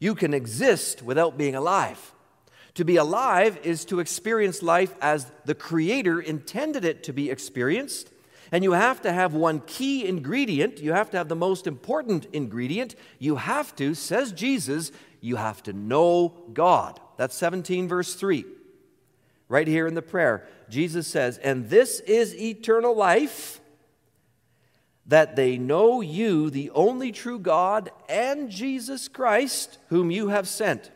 You 0.00 0.16
can 0.16 0.34
exist 0.34 1.02
without 1.02 1.38
being 1.38 1.54
alive. 1.54 2.12
To 2.74 2.84
be 2.84 2.96
alive 2.96 3.58
is 3.62 3.84
to 3.86 4.00
experience 4.00 4.62
life 4.62 4.94
as 5.00 5.30
the 5.44 5.54
Creator 5.54 6.20
intended 6.20 6.84
it 6.84 7.04
to 7.04 7.12
be 7.12 7.30
experienced. 7.30 8.10
And 8.50 8.64
you 8.64 8.72
have 8.72 9.02
to 9.02 9.12
have 9.12 9.34
one 9.34 9.60
key 9.60 10.06
ingredient. 10.06 10.80
You 10.80 10.92
have 10.92 11.10
to 11.10 11.18
have 11.18 11.28
the 11.28 11.36
most 11.36 11.66
important 11.66 12.26
ingredient. 12.32 12.96
You 13.18 13.36
have 13.36 13.76
to, 13.76 13.94
says 13.94 14.32
Jesus, 14.32 14.90
you 15.20 15.36
have 15.36 15.62
to 15.64 15.72
know 15.72 16.34
God. 16.52 16.98
That's 17.16 17.36
17, 17.36 17.86
verse 17.86 18.14
3. 18.14 18.44
Right 19.48 19.68
here 19.68 19.86
in 19.86 19.94
the 19.94 20.02
prayer, 20.02 20.46
Jesus 20.68 21.06
says, 21.06 21.38
And 21.38 21.68
this 21.68 22.00
is 22.00 22.34
eternal 22.34 22.96
life 22.96 23.59
that 25.10 25.34
they 25.34 25.58
know 25.58 26.00
you, 26.00 26.50
the 26.50 26.70
only 26.70 27.10
true 27.10 27.40
God, 27.40 27.90
and 28.08 28.48
Jesus 28.48 29.08
Christ, 29.08 29.78
whom 29.88 30.12
you 30.12 30.28
have 30.28 30.46
sent. 30.46 30.92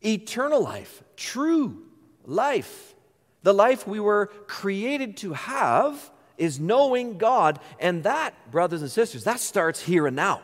Eternal 0.00 0.62
life, 0.62 1.02
true 1.16 1.82
life, 2.24 2.94
the 3.42 3.52
life 3.52 3.88
we 3.88 3.98
were 3.98 4.26
created 4.46 5.16
to 5.18 5.32
have 5.32 6.12
is 6.38 6.60
knowing 6.60 7.18
God. 7.18 7.58
And 7.80 8.04
that, 8.04 8.34
brothers 8.52 8.82
and 8.82 8.90
sisters, 8.90 9.24
that 9.24 9.40
starts 9.40 9.82
here 9.82 10.06
and 10.06 10.14
now. 10.14 10.42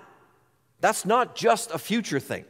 That's 0.80 1.06
not 1.06 1.36
just 1.36 1.70
a 1.70 1.78
future 1.78 2.18
thing. 2.18 2.44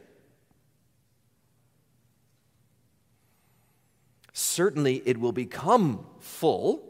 Certainly, 4.33 5.03
it 5.05 5.19
will 5.19 5.33
become 5.33 6.03
full 6.19 6.83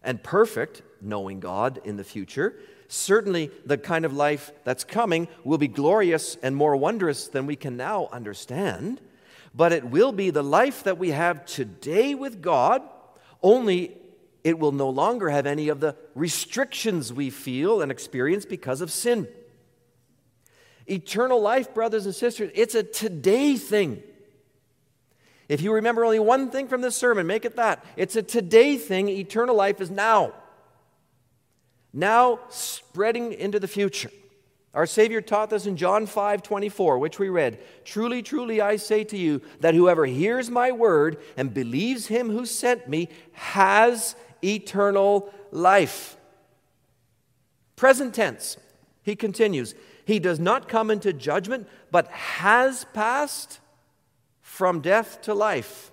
and 0.00 0.22
perfect 0.22 0.82
knowing 1.04 1.40
God 1.40 1.80
in 1.84 1.96
the 1.96 2.04
future. 2.04 2.54
Certainly, 2.88 3.50
the 3.64 3.78
kind 3.78 4.04
of 4.04 4.12
life 4.12 4.52
that's 4.64 4.84
coming 4.84 5.28
will 5.42 5.58
be 5.58 5.68
glorious 5.68 6.36
and 6.42 6.54
more 6.54 6.76
wondrous 6.76 7.28
than 7.28 7.46
we 7.46 7.56
can 7.56 7.76
now 7.76 8.08
understand. 8.12 9.00
But 9.54 9.72
it 9.72 9.84
will 9.84 10.12
be 10.12 10.30
the 10.30 10.42
life 10.42 10.84
that 10.84 10.98
we 10.98 11.10
have 11.10 11.46
today 11.46 12.14
with 12.14 12.42
God, 12.42 12.82
only 13.42 13.96
it 14.42 14.58
will 14.58 14.72
no 14.72 14.90
longer 14.90 15.30
have 15.30 15.46
any 15.46 15.68
of 15.68 15.80
the 15.80 15.96
restrictions 16.14 17.12
we 17.12 17.30
feel 17.30 17.80
and 17.80 17.90
experience 17.90 18.44
because 18.44 18.80
of 18.80 18.90
sin. 18.90 19.26
Eternal 20.86 21.40
life, 21.40 21.72
brothers 21.72 22.04
and 22.04 22.14
sisters, 22.14 22.50
it's 22.54 22.74
a 22.74 22.82
today 22.82 23.56
thing. 23.56 24.02
If 25.48 25.62
you 25.62 25.72
remember 25.72 26.04
only 26.04 26.18
one 26.18 26.50
thing 26.50 26.68
from 26.68 26.82
this 26.82 26.96
sermon, 26.96 27.26
make 27.26 27.44
it 27.44 27.56
that. 27.56 27.84
It's 27.96 28.16
a 28.16 28.22
today 28.22 28.76
thing. 28.76 29.08
Eternal 29.08 29.54
life 29.54 29.80
is 29.80 29.90
now 29.90 30.34
now 31.94 32.40
spreading 32.50 33.32
into 33.32 33.60
the 33.60 33.68
future. 33.68 34.10
Our 34.74 34.86
Savior 34.86 35.20
taught 35.20 35.50
this 35.50 35.66
in 35.66 35.76
John 35.76 36.04
5 36.04 36.42
24, 36.42 36.98
which 36.98 37.20
we 37.20 37.28
read 37.28 37.60
Truly, 37.84 38.22
truly, 38.22 38.60
I 38.60 38.76
say 38.76 39.04
to 39.04 39.16
you 39.16 39.40
that 39.60 39.74
whoever 39.74 40.04
hears 40.04 40.50
my 40.50 40.72
word 40.72 41.18
and 41.36 41.54
believes 41.54 42.08
him 42.08 42.28
who 42.28 42.44
sent 42.44 42.88
me 42.88 43.08
has 43.32 44.16
eternal 44.42 45.32
life. 45.52 46.16
Present 47.76 48.14
tense, 48.14 48.56
he 49.02 49.14
continues, 49.14 49.76
he 50.04 50.18
does 50.18 50.40
not 50.40 50.68
come 50.68 50.90
into 50.90 51.12
judgment, 51.12 51.68
but 51.92 52.08
has 52.08 52.84
passed 52.92 53.60
from 54.40 54.80
death 54.80 55.22
to 55.22 55.34
life. 55.34 55.92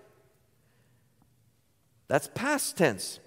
That's 2.08 2.30
past 2.34 2.78
tense. 2.78 3.21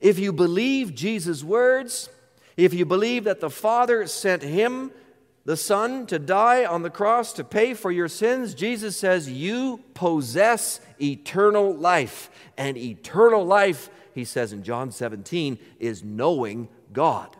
If 0.00 0.18
you 0.18 0.32
believe 0.32 0.94
Jesus' 0.94 1.42
words, 1.42 2.08
if 2.56 2.74
you 2.74 2.84
believe 2.84 3.24
that 3.24 3.40
the 3.40 3.50
Father 3.50 4.06
sent 4.06 4.42
him, 4.42 4.90
the 5.44 5.56
Son, 5.56 6.06
to 6.06 6.18
die 6.18 6.64
on 6.64 6.82
the 6.82 6.90
cross 6.90 7.32
to 7.34 7.44
pay 7.44 7.74
for 7.74 7.92
your 7.92 8.08
sins, 8.08 8.54
Jesus 8.54 8.96
says, 8.96 9.30
You 9.30 9.80
possess 9.94 10.80
eternal 11.00 11.74
life. 11.74 12.30
And 12.56 12.76
eternal 12.76 13.44
life, 13.44 13.88
he 14.12 14.24
says 14.24 14.52
in 14.52 14.64
John 14.64 14.90
17, 14.90 15.58
is 15.78 16.02
knowing 16.02 16.68
God. 16.92 17.36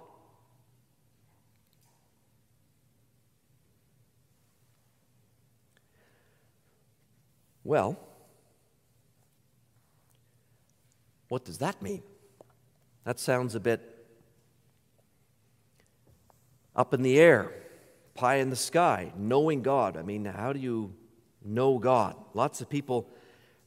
Well, 7.65 7.99
what 11.29 11.45
does 11.45 11.59
that 11.59 11.83
mean? 11.83 12.05
That 13.07 13.21
sounds 13.21 13.55
a 13.55 13.61
bit 13.61 13.81
up 16.75 16.93
in 16.93 17.03
the 17.03 17.21
air, 17.21 17.53
pie 18.15 18.37
in 18.37 18.51
the 18.51 18.57
sky, 18.57 19.13
knowing 19.17 19.63
God. 19.63 19.97
I 19.97 20.03
mean, 20.03 20.25
how 20.25 20.53
do 20.53 20.59
you 20.59 20.93
know 21.45 21.79
God? 21.79 22.17
Lots 22.35 22.61
of 22.61 22.69
people 22.69 23.09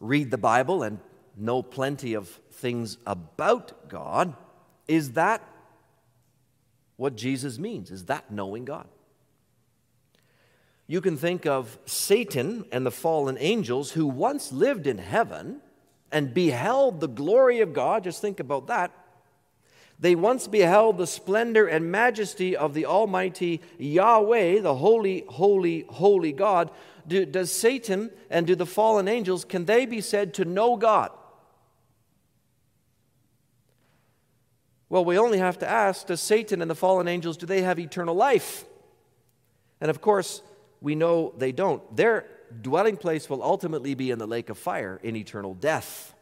read 0.01 0.29
the 0.29 0.37
Bible 0.37 0.83
and 0.83 0.99
know 1.37 1.63
plenty 1.63 2.15
of 2.15 2.27
things 2.51 2.97
about 3.07 3.87
God. 3.87 4.35
Is 4.89 5.13
that 5.13 5.41
what 6.97 7.15
Jesus 7.15 7.57
means? 7.57 7.91
Is 7.91 8.05
that 8.05 8.29
knowing 8.29 8.65
God? 8.65 8.89
You 10.85 10.99
can 10.99 11.15
think 11.15 11.45
of 11.45 11.79
Satan 11.85 12.65
and 12.73 12.85
the 12.85 12.91
fallen 12.91 13.37
angels 13.39 13.91
who 13.91 14.05
once 14.05 14.51
lived 14.51 14.85
in 14.85 14.97
heaven 14.97 15.61
and 16.11 16.33
beheld 16.33 16.99
the 16.99 17.07
glory 17.07 17.61
of 17.61 17.71
God. 17.71 18.03
Just 18.03 18.19
think 18.19 18.41
about 18.41 18.67
that. 18.67 18.91
They 19.99 20.15
once 20.15 20.47
beheld 20.47 20.97
the 20.97 21.07
splendor 21.07 21.67
and 21.67 21.91
majesty 21.91 22.55
of 22.55 22.73
the 22.73 22.85
Almighty 22.85 23.61
Yahweh, 23.77 24.61
the 24.61 24.75
holy, 24.75 25.25
holy, 25.27 25.85
holy 25.89 26.31
God. 26.31 26.71
Do, 27.05 27.25
does 27.25 27.51
Satan 27.51 28.09
and 28.29 28.47
do 28.47 28.55
the 28.55 28.65
fallen 28.65 29.09
angels, 29.09 29.43
can 29.43 29.65
they 29.65 29.85
be 29.85 29.99
said 29.99 30.33
to 30.35 30.45
know 30.45 30.77
God? 30.77 31.11
Well, 34.87 35.03
we 35.03 35.17
only 35.17 35.37
have 35.37 35.59
to 35.59 35.69
ask 35.69 36.07
Does 36.07 36.21
Satan 36.21 36.61
and 36.61 36.71
the 36.71 36.75
fallen 36.75 37.07
angels, 37.07 37.37
do 37.37 37.45
they 37.45 37.61
have 37.61 37.77
eternal 37.77 38.15
life? 38.15 38.65
And 39.81 39.89
of 39.89 40.01
course, 40.01 40.41
we 40.81 40.95
know 40.95 41.33
they 41.37 41.51
don't. 41.51 41.83
Their 41.95 42.25
dwelling 42.61 42.97
place 42.97 43.29
will 43.29 43.43
ultimately 43.43 43.93
be 43.93 44.11
in 44.11 44.17
the 44.17 44.27
lake 44.27 44.49
of 44.49 44.57
fire 44.57 44.99
in 45.03 45.15
eternal 45.15 45.53
death. 45.53 46.15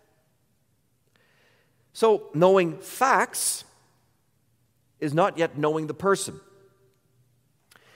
So, 1.93 2.29
knowing 2.33 2.77
facts 2.79 3.63
is 4.99 5.13
not 5.13 5.37
yet 5.37 5.57
knowing 5.57 5.87
the 5.87 5.93
person. 5.93 6.39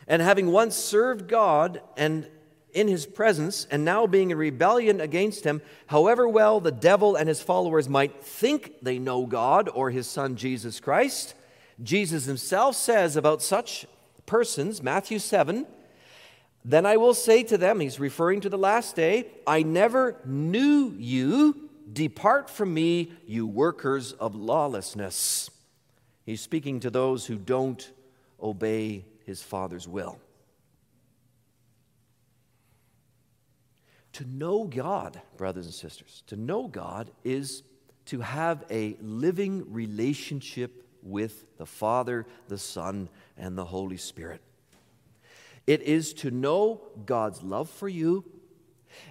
And 0.08 0.22
having 0.22 0.52
once 0.52 0.76
served 0.76 1.28
God 1.28 1.82
and 1.96 2.28
in 2.74 2.88
his 2.88 3.06
presence, 3.06 3.68
and 3.70 3.84
now 3.84 4.08
being 4.08 4.32
in 4.32 4.38
rebellion 4.38 5.02
against 5.02 5.44
him, 5.44 5.62
however 5.88 6.28
well 6.28 6.60
the 6.60 6.72
devil 6.72 7.16
and 7.16 7.28
his 7.28 7.42
followers 7.42 7.90
might 7.90 8.24
think 8.24 8.76
they 8.82 8.98
know 8.98 9.26
God 9.26 9.70
or 9.74 9.90
his 9.90 10.08
son 10.08 10.36
Jesus 10.36 10.80
Christ, 10.80 11.34
Jesus 11.84 12.26
himself 12.26 12.76
says 12.76 13.16
about 13.16 13.42
such 13.42 13.86
persons, 14.26 14.82
Matthew 14.82 15.20
7, 15.20 15.66
then 16.64 16.86
I 16.86 16.98
will 16.98 17.14
say 17.14 17.44
to 17.44 17.58
them, 17.58 17.80
he's 17.80 18.00
referring 18.00 18.42
to 18.42 18.50
the 18.50 18.58
last 18.58 18.96
day, 18.96 19.28
I 19.48 19.64
never 19.64 20.18
knew 20.26 20.94
you. 20.98 21.70
Depart 21.92 22.50
from 22.50 22.74
me, 22.74 23.12
you 23.26 23.48
workers 23.48 24.14
of 24.14 24.36
lawlessness. 24.36 25.50
He's 26.26 26.42
speaking 26.42 26.80
to 26.82 26.90
those 26.90 27.26
who 27.26 27.38
don't 27.38 27.92
obey 28.42 29.06
his 29.26 29.42
Father's 29.42 29.88
will. 29.88 30.20
To 34.14 34.26
know 34.26 34.66
God, 34.66 35.22
brothers 35.38 35.66
and 35.66 35.74
sisters, 35.74 36.24
to 36.28 36.36
know 36.36 36.68
God 36.68 37.12
is 37.24 37.64
to 38.08 38.20
have 38.20 38.66
a 38.70 38.98
living 39.02 39.72
relationship 39.72 40.86
with 41.02 41.46
the 41.58 41.66
Father, 41.66 42.26
the 42.48 42.58
Son, 42.58 43.10
and 43.38 43.58
the 43.58 43.66
Holy 43.66 43.98
Spirit. 43.98 44.42
It 45.66 45.82
is 45.82 46.14
to 46.16 46.32
know 46.32 46.82
God's 47.06 47.42
love 47.42 47.70
for 47.70 47.88
you, 47.88 48.26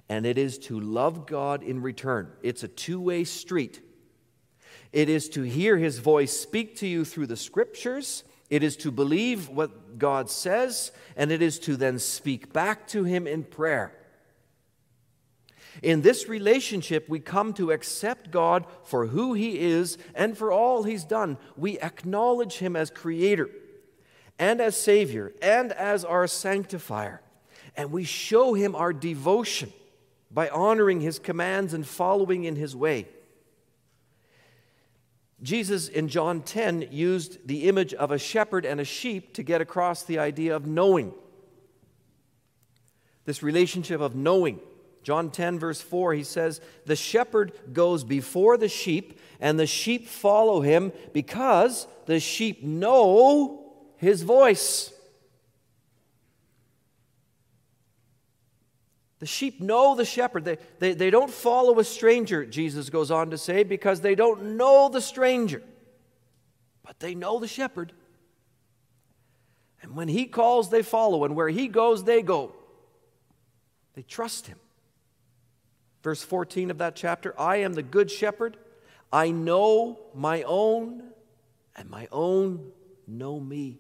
and 0.09 0.27
it 0.27 0.37
is 0.37 0.59
to 0.59 0.79
love 0.79 1.27
God 1.27 1.63
in 1.63 1.81
return. 1.81 2.31
It's 2.43 2.63
a 2.63 2.69
two 2.69 3.01
way 3.01 3.25
street. 3.25 3.81
It 4.93 5.09
is 5.09 5.29
to 5.31 5.43
hear 5.43 5.79
His 5.79 5.99
voice 5.99 6.33
speak 6.33 6.77
to 6.77 6.87
you 6.87 7.05
through 7.05 7.27
the 7.27 7.37
Scriptures. 7.37 8.25
It 8.49 8.65
is 8.65 8.77
to 8.79 8.91
believe 8.91 9.49
what 9.49 9.99
God 9.99 10.29
says, 10.29 10.91
and 11.17 11.31
it 11.31 11.41
is 11.41 11.59
to 11.61 11.77
then 11.77 11.99
speak 11.99 12.53
back 12.53 12.89
to 12.89 13.05
Him 13.05 13.27
in 13.27 13.45
prayer. 13.45 13.93
In 15.83 16.03
this 16.03 16.29
relationship, 16.29 17.09
we 17.09 17.21
come 17.21 17.53
to 17.55 17.71
accept 17.71 18.33
God 18.33 18.67
for 18.83 19.07
who 19.07 19.35
He 19.35 19.61
is 19.61 19.99
and 20.15 20.37
for 20.37 20.51
all 20.51 20.83
He's 20.83 21.05
done. 21.05 21.39
We 21.57 21.79
acknowledge 21.79 22.59
Him 22.59 22.75
as 22.75 22.91
Creator 22.91 23.49
and 24.39 24.61
as 24.61 24.77
Savior 24.77 25.33
and 25.41 25.71
as 25.73 26.05
our 26.05 26.27
sanctifier. 26.27 27.23
And 27.77 27.93
we 27.93 28.03
show 28.03 28.55
Him 28.55 28.75
our 28.75 28.93
devotion 28.93 29.73
by 30.31 30.49
honoring 30.49 31.01
His 31.01 31.21
commands 31.21 31.73
and 31.73 31.87
following 31.87 32.45
in 32.45 32.57
His 32.57 32.75
way. 32.75 33.07
Jesus 35.43 35.89
in 35.89 36.09
John 36.09 36.43
10 36.43 36.89
used 36.91 37.47
the 37.47 37.69
image 37.69 37.95
of 37.95 38.11
a 38.11 38.19
shepherd 38.19 38.67
and 38.67 38.81
a 38.81 38.85
sheep 38.85 39.35
to 39.35 39.43
get 39.43 39.61
across 39.61 40.03
the 40.03 40.19
idea 40.19 40.55
of 40.55 40.67
knowing. 40.67 41.15
This 43.25 43.43
relationship 43.43 44.01
of 44.01 44.15
knowing. 44.15 44.61
John 45.03 45.31
10, 45.31 45.59
verse 45.59 45.81
4, 45.81 46.13
he 46.13 46.25
says, 46.25 46.61
The 46.85 46.97
shepherd 46.97 47.53
goes 47.73 48.05
before 48.05 48.59
the 48.59 48.69
sheep, 48.69 49.19
and 49.41 49.59
the 49.59 49.67
sheep 49.67 50.09
follow 50.09 50.61
him 50.61 50.93
because 51.15 51.87
the 52.05 52.21
sheep 52.21 52.63
know 52.63 53.73
his 53.97 54.23
voice. 54.23 54.93
The 59.21 59.27
sheep 59.27 59.61
know 59.61 59.95
the 59.95 60.05
shepherd. 60.05 60.45
They, 60.45 60.59
they, 60.79 60.95
they 60.95 61.11
don't 61.11 61.31
follow 61.31 61.79
a 61.79 61.85
stranger, 61.85 62.45
Jesus 62.45 62.91
goes 62.91 63.11
on 63.11 63.31
to 63.31 63.39
say, 63.39 63.63
because 63.63 64.01
they 64.01 64.15
don't 64.15 64.57
know 64.57 64.89
the 64.89 65.01
stranger. 65.01 65.63
But 66.83 66.99
they 66.99 67.15
know 67.15 67.39
the 67.39 67.47
shepherd. 67.47 67.93
And 69.83 69.95
when 69.95 70.09
he 70.09 70.27
calls, 70.27 70.71
they 70.71 70.83
follow, 70.83 71.25
and 71.25 71.37
where 71.37 71.49
he 71.49 71.69
goes, 71.69 72.05
they 72.05 72.23
go. 72.23 72.53
They 73.95 74.03
trust 74.03 74.47
him. 74.47 74.59
Verse 76.03 76.23
14 76.23 76.71
of 76.71 76.79
that 76.79 76.97
chapter 76.97 77.39
I 77.39 77.57
am 77.57 77.75
the 77.75 77.83
good 77.83 78.11
shepherd. 78.11 78.57
I 79.13 79.31
know 79.31 79.99
my 80.15 80.43
own, 80.45 81.03
and 81.77 81.91
my 81.91 82.09
own 82.13 82.71
know 83.07 83.39
me. 83.39 83.79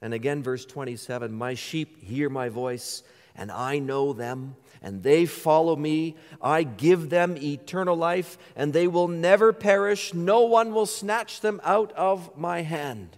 And 0.00 0.14
again, 0.14 0.42
verse 0.42 0.64
27 0.64 1.32
My 1.32 1.54
sheep 1.54 2.02
hear 2.02 2.28
my 2.28 2.48
voice, 2.48 3.02
and 3.34 3.50
I 3.50 3.78
know 3.78 4.12
them, 4.12 4.56
and 4.82 5.02
they 5.02 5.26
follow 5.26 5.74
me. 5.76 6.16
I 6.40 6.62
give 6.62 7.10
them 7.10 7.36
eternal 7.36 7.96
life, 7.96 8.38
and 8.54 8.72
they 8.72 8.86
will 8.86 9.08
never 9.08 9.52
perish. 9.52 10.14
No 10.14 10.42
one 10.42 10.72
will 10.72 10.86
snatch 10.86 11.40
them 11.40 11.60
out 11.64 11.92
of 11.92 12.36
my 12.36 12.62
hand. 12.62 13.16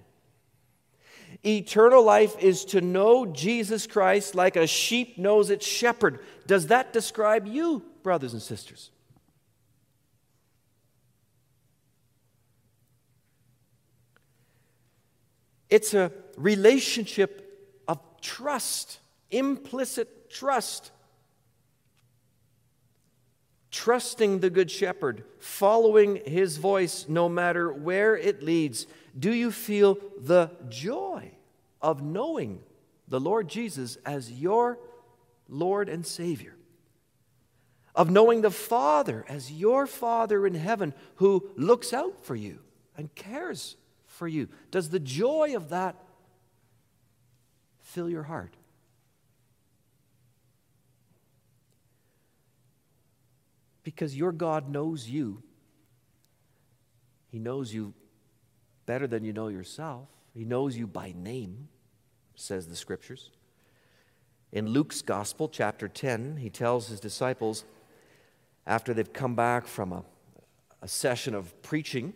Eternal 1.45 2.03
life 2.03 2.37
is 2.39 2.65
to 2.67 2.81
know 2.81 3.27
Jesus 3.27 3.87
Christ 3.87 4.35
like 4.35 4.57
a 4.57 4.67
sheep 4.67 5.19
knows 5.19 5.51
its 5.51 5.67
shepherd. 5.67 6.21
Does 6.47 6.69
that 6.69 6.93
describe 6.93 7.47
you, 7.47 7.85
brothers 8.03 8.33
and 8.33 8.43
sisters? 8.43 8.91
It's 15.69 15.95
a 15.95 16.13
relationship 16.37 17.83
of 17.89 17.99
trust, 18.21 18.99
implicit 19.31 20.31
trust. 20.31 20.91
Trusting 23.71 24.41
the 24.41 24.51
Good 24.51 24.71
Shepherd, 24.71 25.25
following 25.39 26.17
his 26.25 26.57
voice 26.57 27.07
no 27.09 27.29
matter 27.29 27.73
where 27.73 28.17
it 28.17 28.43
leads. 28.43 28.87
Do 29.19 29.33
you 29.33 29.51
feel 29.51 29.99
the 30.19 30.51
joy 30.69 31.33
of 31.83 32.03
knowing 32.03 32.61
the 33.09 33.21
Lord 33.21 33.49
Jesus 33.49 33.97
as 34.07 34.33
your 34.33 34.79
Lord 35.49 35.89
and 35.89 36.07
Savior? 36.07 36.55
Of 37.95 38.11
knowing 38.11 38.43
the 38.43 38.51
Father 38.51 39.25
as 39.29 39.53
your 39.53 39.87
Father 39.87 40.47
in 40.47 40.55
heaven 40.55 40.95
who 41.17 41.51
looks 41.57 41.93
out 41.93 42.25
for 42.25 42.37
you 42.37 42.61
and 42.97 43.15
cares 43.15 43.77
for 44.07 44.27
you? 44.27 44.49
Does 44.71 44.91
the 44.91 45.01
joy 45.01 45.55
of 45.55 45.71
that 45.71 45.97
fill 47.83 48.09
your 48.09 48.25
heart? 48.25 48.55
Because 53.87 54.17
your 54.17 54.33
God 54.33 54.69
knows 54.69 55.09
you. 55.09 55.45
He 57.29 57.39
knows 57.39 57.73
you 57.73 57.95
better 58.85 59.07
than 59.07 59.23
you 59.23 59.33
know 59.33 59.47
yourself. 59.47 60.09
He 60.35 60.45
knows 60.45 60.77
you 60.77 60.89
by 60.89 61.15
name, 61.17 61.69
says 62.35 62.67
the 62.67 62.75
scriptures. 62.75 63.31
In 64.51 64.67
Luke's 64.67 65.03
Gospel, 65.03 65.49
chapter 65.49 65.87
10, 65.87 66.39
he 66.39 66.51
tells 66.51 66.89
his 66.89 66.99
disciples, 66.99 67.65
after 68.67 68.93
they've 68.93 69.13
come 69.13 69.37
back 69.37 69.69
from 69.69 69.93
a, 69.93 70.03
a 70.83 70.89
session 70.89 71.37
of 71.37 71.63
preaching 71.63 72.13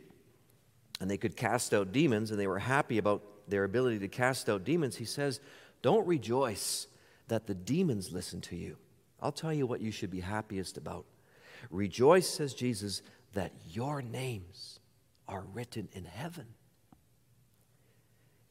and 1.01 1.09
they 1.09 1.19
could 1.19 1.37
cast 1.37 1.73
out 1.73 1.93
demons 1.93 2.33
and 2.33 2.41
they 2.41 2.49
were 2.49 2.59
happy 2.59 2.99
about 2.99 3.23
their 3.47 3.63
ability 3.63 4.01
to 4.01 4.09
cast 4.09 4.51
out 4.51 4.65
demons, 4.65 4.97
he 4.97 5.05
says, 5.05 5.39
Don't 5.83 6.05
rejoice 6.09 6.89
that 7.29 7.47
the 7.47 7.55
demons 7.55 8.11
listen 8.11 8.41
to 8.41 8.57
you. 8.57 8.77
I'll 9.21 9.31
tell 9.31 9.53
you 9.53 9.69
what 9.69 9.81
you 9.81 9.93
should 9.93 10.11
be 10.11 10.19
happiest 10.19 10.77
about. 10.77 11.05
Rejoice, 11.71 12.29
says 12.29 12.55
Jesus, 12.55 13.03
that 13.35 13.53
your 13.69 14.01
names 14.03 14.81
are 15.29 15.45
written 15.53 15.89
in 15.93 16.05
heaven 16.05 16.47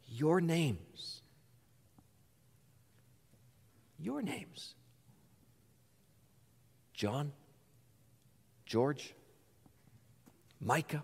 your 0.10 0.42
names. 0.42 1.22
Your 3.98 4.22
names. 4.22 4.74
John, 6.94 7.32
George, 8.66 9.14
Micah, 10.60 11.04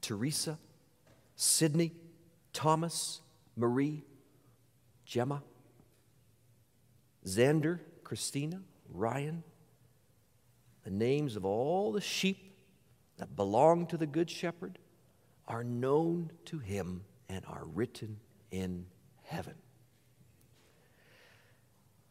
Teresa, 0.00 0.58
Sydney, 1.36 1.92
Thomas, 2.52 3.20
Marie, 3.56 4.02
Gemma, 5.04 5.42
Xander, 7.26 7.78
Christina, 8.02 8.60
Ryan, 8.92 9.44
the 10.84 10.90
names 10.90 11.36
of 11.36 11.44
all 11.44 11.92
the 11.92 12.00
sheep 12.00 12.56
that 13.16 13.34
belong 13.36 13.86
to 13.86 13.96
the 13.96 14.06
Good 14.06 14.30
Shepherd 14.30 14.78
are 15.48 15.64
known 15.64 16.30
to 16.46 16.58
him 16.58 17.04
and 17.28 17.44
are 17.46 17.64
written 17.64 18.18
in 18.50 18.86
heaven. 19.22 19.54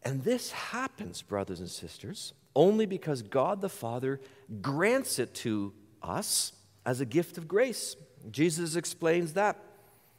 And 0.04 0.24
this 0.24 0.52
happens, 0.52 1.22
brothers 1.22 1.60
and 1.60 1.70
sisters, 1.70 2.34
only 2.56 2.86
because 2.86 3.22
God 3.22 3.62
the 3.62 3.70
Father 3.70 4.20
grants 4.62 5.18
it 5.18 5.34
to 5.36 5.74
us 6.02 6.54
as 6.86 7.00
a 7.00 7.06
gift 7.06 7.38
of 7.38 7.48
grace. 7.48 7.96
Jesus 8.30 8.76
explains 8.76 9.34
that 9.34 9.58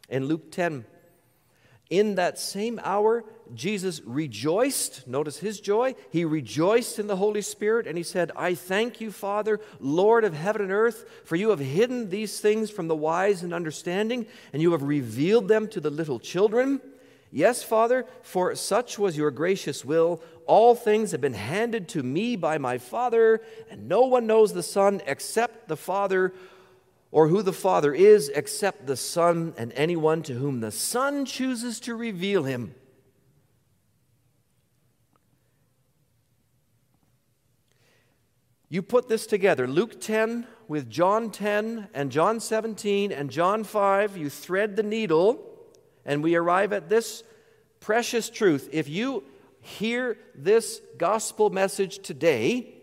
in 0.09 0.27
Luke 0.27 0.51
10 0.51 0.85
in 1.91 2.15
that 2.15 2.39
same 2.39 2.81
hour, 2.83 3.25
Jesus 3.55 4.01
rejoiced. 4.05 5.07
Notice 5.07 5.39
his 5.39 5.61
joy. 5.61 5.95
He 6.11 6.25
rejoiced 6.25 6.99
in 6.99 7.07
the 7.07 7.17
Holy 7.17 7.43
Spirit 7.43 7.87
and 7.87 7.97
he 7.97 8.03
said, 8.03 8.33
I 8.37 8.55
thank 8.55 9.01
you, 9.01 9.13
Father, 9.13 9.61
Lord 9.81 10.25
of 10.25 10.35
heaven 10.35 10.63
and 10.63 10.73
earth, 10.73 11.05
for 11.25 11.37
you 11.37 11.51
have 11.51 11.59
hidden 11.59 12.09
these 12.09 12.41
things 12.41 12.71
from 12.71 12.89
the 12.89 12.97
wise 12.97 13.43
and 13.43 13.53
understanding, 13.53 14.27
and 14.53 14.63
you 14.63 14.73
have 14.73 14.83
revealed 14.83 15.49
them 15.49 15.69
to 15.69 15.81
the 15.81 15.91
little 15.91 16.19
children. 16.19 16.81
Yes, 17.31 17.63
Father, 17.63 18.07
for 18.23 18.55
such 18.55 18.99
was 18.99 19.17
your 19.17 19.31
gracious 19.33 19.85
will. 19.85 20.23
All 20.47 20.75
things 20.75 21.11
have 21.11 21.21
been 21.21 21.35
handed 21.35 21.89
to 21.91 22.03
me 22.03 22.37
by 22.37 22.59
my 22.59 22.79
Father, 22.79 23.41
and 23.71 23.89
no 23.89 24.03
one 24.07 24.27
knows 24.27 24.53
the 24.53 24.63
Son 24.63 25.03
except 25.07 25.69
the 25.69 25.77
Father 25.77 26.33
or 27.15 27.29
who 27.29 27.43
the 27.43 27.53
Father 27.53 27.95
is 27.95 28.29
except 28.31 28.89
the 28.89 28.97
Son 28.97 29.55
and 29.57 29.73
anyone 29.77 30.21
to 30.21 30.35
whom 30.35 30.59
the 30.59 30.73
Son 30.73 31.25
chooses 31.25 31.79
to 31.79 31.95
reveal 31.95 32.43
him. 32.43 32.75
You 38.69 38.83
put 38.83 39.09
this 39.09 39.29
together 39.29 39.69
Luke 39.69 40.01
10 40.01 40.49
with 40.67 40.91
John 40.91 41.31
10 41.31 41.87
and 41.95 42.11
John 42.11 42.41
17 42.41 43.13
and 43.13 43.31
John 43.31 43.63
5, 43.63 44.17
you 44.17 44.29
thread 44.29 44.75
the 44.75 44.83
needle, 44.83 45.41
and 46.05 46.21
we 46.21 46.35
arrive 46.35 46.73
at 46.73 46.89
this 46.89 47.23
precious 47.79 48.29
truth. 48.29 48.69
If 48.73 48.89
you 48.89 49.23
hear 49.61 50.19
this 50.35 50.81
gospel 50.99 51.51
message 51.51 52.01
today, 52.01 52.74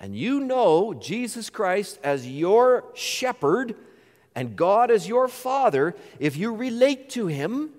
and 0.00 0.14
you 0.14 0.40
know 0.40 0.94
Jesus 0.94 1.50
Christ 1.50 1.98
as 2.02 2.28
your 2.28 2.84
shepherd 2.94 3.74
and 4.34 4.54
God 4.54 4.90
as 4.90 5.08
your 5.08 5.26
father, 5.26 5.96
if 6.20 6.36
you 6.36 6.54
relate 6.54 7.10
to 7.10 7.26
him, 7.26 7.70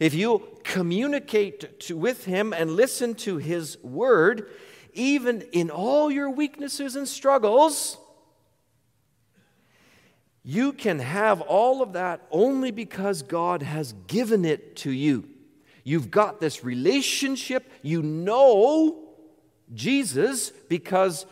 if 0.00 0.14
you 0.14 0.48
communicate 0.64 1.80
to, 1.80 1.96
with 1.96 2.24
him 2.24 2.52
and 2.52 2.72
listen 2.72 3.14
to 3.14 3.36
his 3.36 3.78
word, 3.82 4.50
even 4.94 5.42
in 5.52 5.70
all 5.70 6.10
your 6.10 6.30
weaknesses 6.30 6.96
and 6.96 7.06
struggles, 7.06 7.96
you 10.42 10.72
can 10.72 10.98
have 10.98 11.40
all 11.42 11.82
of 11.82 11.92
that 11.92 12.26
only 12.30 12.70
because 12.70 13.22
God 13.22 13.62
has 13.62 13.92
given 14.06 14.44
it 14.44 14.76
to 14.76 14.90
you. 14.90 15.28
You've 15.84 16.10
got 16.10 16.40
this 16.40 16.64
relationship. 16.64 17.70
You 17.82 18.02
know 18.02 19.08
Jesus 19.74 20.50
because 20.50 21.26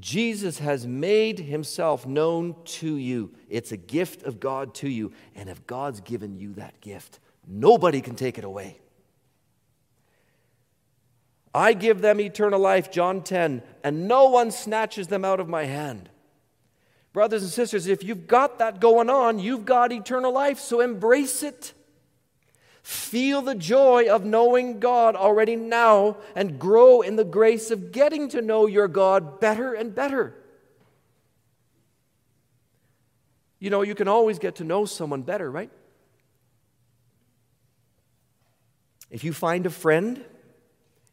Jesus 0.00 0.58
has 0.58 0.86
made 0.86 1.38
himself 1.38 2.06
known 2.06 2.56
to 2.64 2.96
you. 2.96 3.32
It's 3.48 3.72
a 3.72 3.76
gift 3.76 4.22
of 4.22 4.40
God 4.40 4.74
to 4.76 4.88
you. 4.88 5.12
And 5.34 5.48
if 5.48 5.66
God's 5.66 6.00
given 6.00 6.36
you 6.36 6.54
that 6.54 6.80
gift, 6.80 7.20
nobody 7.46 8.00
can 8.00 8.14
take 8.14 8.38
it 8.38 8.44
away. 8.44 8.78
I 11.54 11.74
give 11.74 12.00
them 12.00 12.20
eternal 12.20 12.60
life, 12.60 12.90
John 12.90 13.22
10, 13.22 13.62
and 13.84 14.08
no 14.08 14.30
one 14.30 14.50
snatches 14.50 15.08
them 15.08 15.24
out 15.24 15.38
of 15.38 15.48
my 15.48 15.64
hand. 15.64 16.08
Brothers 17.12 17.42
and 17.42 17.52
sisters, 17.52 17.86
if 17.86 18.02
you've 18.02 18.26
got 18.26 18.58
that 18.58 18.80
going 18.80 19.10
on, 19.10 19.38
you've 19.38 19.66
got 19.66 19.92
eternal 19.92 20.32
life, 20.32 20.58
so 20.58 20.80
embrace 20.80 21.42
it. 21.42 21.74
Feel 22.82 23.42
the 23.42 23.54
joy 23.54 24.08
of 24.08 24.24
knowing 24.24 24.80
God 24.80 25.14
already 25.14 25.54
now 25.54 26.16
and 26.34 26.58
grow 26.58 27.00
in 27.00 27.16
the 27.16 27.24
grace 27.24 27.70
of 27.70 27.92
getting 27.92 28.28
to 28.30 28.42
know 28.42 28.66
your 28.66 28.88
God 28.88 29.38
better 29.40 29.72
and 29.72 29.94
better. 29.94 30.34
You 33.60 33.70
know, 33.70 33.82
you 33.82 33.94
can 33.94 34.08
always 34.08 34.40
get 34.40 34.56
to 34.56 34.64
know 34.64 34.84
someone 34.84 35.22
better, 35.22 35.48
right? 35.48 35.70
If 39.08 39.22
you 39.22 39.32
find 39.32 39.66
a 39.66 39.70
friend, 39.70 40.24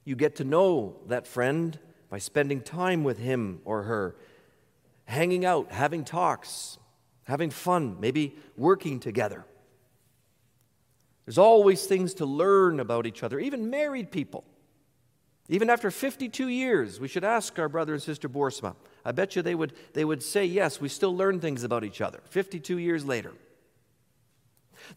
you 0.04 0.16
get 0.16 0.38
to 0.38 0.44
know 0.44 0.96
that 1.08 1.28
friend 1.28 1.78
by 2.10 2.18
spending 2.18 2.62
time 2.62 3.04
with 3.04 3.20
him 3.20 3.62
or 3.66 3.84
her, 3.84 4.16
hanging 5.06 5.46
out, 5.46 5.72
having 5.72 6.04
talks, 6.04 6.80
having 7.26 7.52
fun, 7.52 7.98
maybe 8.00 8.36
working 8.58 9.00
together. 9.00 9.46
There's 11.30 11.38
always 11.38 11.86
things 11.86 12.16
to 12.16 12.26
learn 12.26 12.80
about 12.80 13.06
each 13.06 13.22
other, 13.22 13.40
even 13.40 13.70
married 13.70 14.10
people. 14.10 14.44
Even 15.48 15.70
after 15.70 15.92
52 15.92 16.48
years, 16.48 17.00
we 17.00 17.08
should 17.08 17.24
ask 17.24 17.60
our 17.60 17.70
brother 17.70 17.94
and 17.94 18.02
sister 18.02 18.28
Borsma. 18.28 18.76
I 19.06 19.12
bet 19.12 19.36
you 19.36 19.44
they 19.44 19.54
would, 19.54 19.74
they 19.94 20.04
would 20.04 20.24
say, 20.24 20.44
yes, 20.44 20.82
we 20.82 20.90
still 20.90 21.16
learn 21.16 21.40
things 21.40 21.64
about 21.64 21.84
each 21.84 22.02
other 22.02 22.20
52 22.32 22.80
years 22.80 23.06
later. 23.06 23.32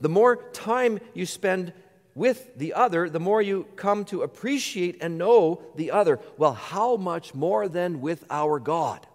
The 0.01 0.09
more 0.09 0.37
time 0.37 1.01
you 1.13 1.27
spend 1.27 1.75
with 2.15 2.57
the 2.57 2.73
other, 2.73 3.11
the 3.11 3.21
more 3.21 3.43
you 3.43 3.67
come 3.77 4.07
to 4.07 4.23
appreciate 4.23 5.03
and 5.03 5.19
know 5.19 5.61
the 5.77 5.91
other. 5.91 6.19
Well, 6.39 6.55
how 6.55 6.97
much 6.97 7.35
more 7.35 7.69
than 7.69 8.01
with 8.01 8.25
our 8.31 8.59
God? 8.59 9.07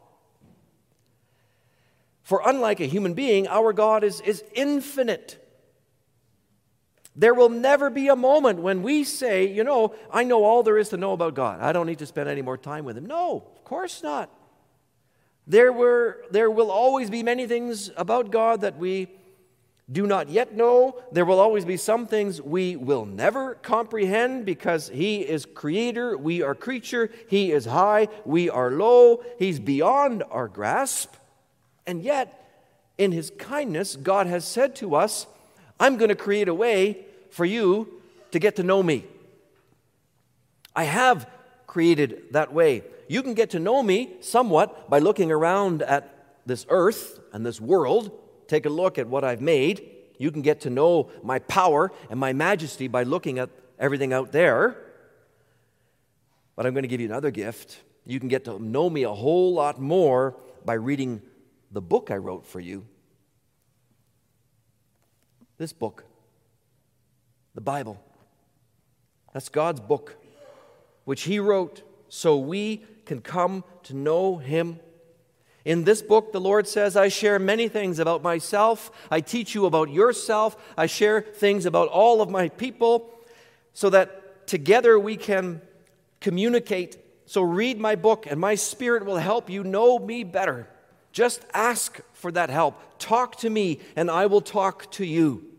For 2.22 2.44
unlike 2.46 2.80
a 2.80 2.86
human 2.86 3.16
being, 3.16 3.48
our 3.48 3.74
God 3.74 4.04
is, 4.04 4.22
is 4.22 4.44
infinite. 4.54 5.44
There 7.18 7.34
will 7.34 7.50
never 7.50 7.90
be 7.90 8.10
a 8.10 8.16
moment 8.16 8.60
when 8.60 8.84
we 8.84 9.04
say, 9.04 9.48
you 9.48 9.64
know, 9.64 9.96
I 10.14 10.24
know 10.24 10.44
all 10.44 10.62
there 10.62 10.78
is 10.78 10.90
to 10.90 10.98
know 10.98 11.14
about 11.14 11.34
God. 11.34 11.60
I 11.62 11.72
don't 11.72 11.88
need 11.88 11.98
to 12.00 12.06
spend 12.06 12.30
any 12.30 12.44
more 12.44 12.58
time 12.58 12.86
with 12.86 12.96
Him. 12.96 13.08
No, 13.08 13.44
of 13.56 13.64
course 13.64 14.04
not. 14.04 14.30
There, 15.48 15.74
were, 15.74 16.24
there 16.30 16.52
will 16.52 16.70
always 16.70 17.10
be 17.10 17.24
many 17.24 17.48
things 17.48 17.90
about 17.98 18.30
God 18.30 18.62
that 18.62 18.78
we 18.78 19.08
do 19.92 20.06
not 20.06 20.30
yet 20.30 20.54
know. 20.54 21.02
There 21.12 21.26
will 21.26 21.40
always 21.40 21.66
be 21.66 21.78
some 21.78 22.06
things 22.06 22.40
we 22.40 22.76
will 22.76 23.06
never 23.06 23.56
comprehend 23.56 24.46
because 24.46 24.90
He 24.90 25.22
is 25.22 25.48
creator, 25.48 26.16
we 26.16 26.44
are 26.44 26.54
creature, 26.54 27.10
He 27.28 27.52
is 27.52 27.66
high, 27.66 28.10
we 28.26 28.48
are 28.48 28.70
low, 28.70 29.24
He's 29.40 29.60
beyond 29.60 30.22
our 30.30 30.48
grasp. 30.48 31.16
And 31.88 32.04
yet, 32.04 32.44
in 33.00 33.12
His 33.12 33.32
kindness, 33.40 33.96
God 33.96 34.28
has 34.28 34.46
said 34.46 34.76
to 34.76 34.94
us, 34.94 35.26
I'm 35.80 35.98
going 35.98 36.10
to 36.10 36.16
create 36.16 36.48
a 36.48 36.54
way 36.54 37.06
for 37.30 37.46
you 37.46 38.02
to 38.32 38.40
get 38.40 38.56
to 38.58 38.64
know 38.64 38.82
me. 38.84 39.06
I 40.76 40.84
have 40.84 41.30
created 41.66 42.24
that 42.32 42.54
way. 42.54 42.84
You 43.08 43.24
can 43.24 43.34
get 43.34 43.52
to 43.52 43.60
know 43.60 43.82
me 43.82 44.16
somewhat 44.22 44.90
by 44.90 45.00
looking 45.00 45.32
around 45.32 45.82
at 45.82 46.14
this 46.46 46.66
earth 46.70 47.20
and 47.34 47.46
this 47.46 47.60
world. 47.60 48.12
Take 48.48 48.66
a 48.66 48.70
look 48.70 48.98
at 48.98 49.08
what 49.08 49.24
I've 49.24 49.42
made. 49.42 49.90
You 50.18 50.32
can 50.32 50.42
get 50.42 50.62
to 50.62 50.70
know 50.70 51.10
my 51.24 51.40
power 51.40 51.92
and 52.10 52.20
my 52.20 52.34
majesty 52.34 52.88
by 52.88 53.04
looking 53.04 53.40
at 53.40 53.50
everything 53.80 54.14
out 54.14 54.32
there. 54.32 54.78
But 56.56 56.66
I'm 56.66 56.74
going 56.74 56.84
to 56.84 56.88
give 56.88 57.02
you 57.02 57.08
another 57.08 57.32
gift. 57.32 57.80
You 58.06 58.20
can 58.20 58.30
get 58.30 58.46
to 58.46 58.58
know 58.58 58.90
me 58.90 59.04
a 59.04 59.14
whole 59.14 59.54
lot 59.54 59.80
more 59.80 60.36
by 60.66 60.74
reading 60.74 61.22
the 61.72 61.82
book 61.82 62.10
I 62.10 62.18
wrote 62.18 62.46
for 62.46 62.60
you. 62.60 62.86
This 65.58 65.74
book 65.74 66.06
the 67.58 67.62
Bible. 67.62 68.00
That's 69.34 69.50
God's 69.50 69.80
book, 69.80 70.16
which 71.06 71.24
He 71.24 71.40
wrote 71.40 71.82
so 72.08 72.38
we 72.38 72.84
can 73.08 73.20
come 73.20 73.64
to 73.82 73.96
know 73.96 74.38
Him. 74.38 74.80
In 75.66 75.84
this 75.84 76.04
book, 76.04 76.32
the 76.32 76.40
Lord 76.40 76.68
says, 76.68 76.96
I 76.96 77.08
share 77.08 77.40
many 77.40 77.68
things 77.68 77.98
about 77.98 78.22
myself. 78.22 78.92
I 79.10 79.22
teach 79.22 79.56
you 79.56 79.66
about 79.66 79.90
yourself. 79.90 80.56
I 80.78 80.86
share 80.86 81.20
things 81.20 81.66
about 81.66 81.88
all 81.88 82.22
of 82.22 82.30
my 82.30 82.50
people 82.50 83.10
so 83.74 83.90
that 83.90 84.46
together 84.46 85.00
we 85.00 85.18
can 85.18 85.60
communicate. 86.22 87.00
So 87.26 87.42
read 87.42 87.80
my 87.80 87.96
book, 87.96 88.28
and 88.30 88.40
my 88.40 88.54
spirit 88.54 89.04
will 89.04 89.18
help 89.18 89.50
you 89.50 89.64
know 89.64 89.98
me 89.98 90.24
better. 90.24 90.70
Just 91.12 91.44
ask 91.56 92.02
for 92.14 92.32
that 92.34 92.52
help. 92.52 92.80
Talk 93.00 93.38
to 93.38 93.50
me, 93.50 93.80
and 93.96 94.12
I 94.12 94.28
will 94.28 94.42
talk 94.42 94.92
to 94.92 95.06
you. 95.06 95.57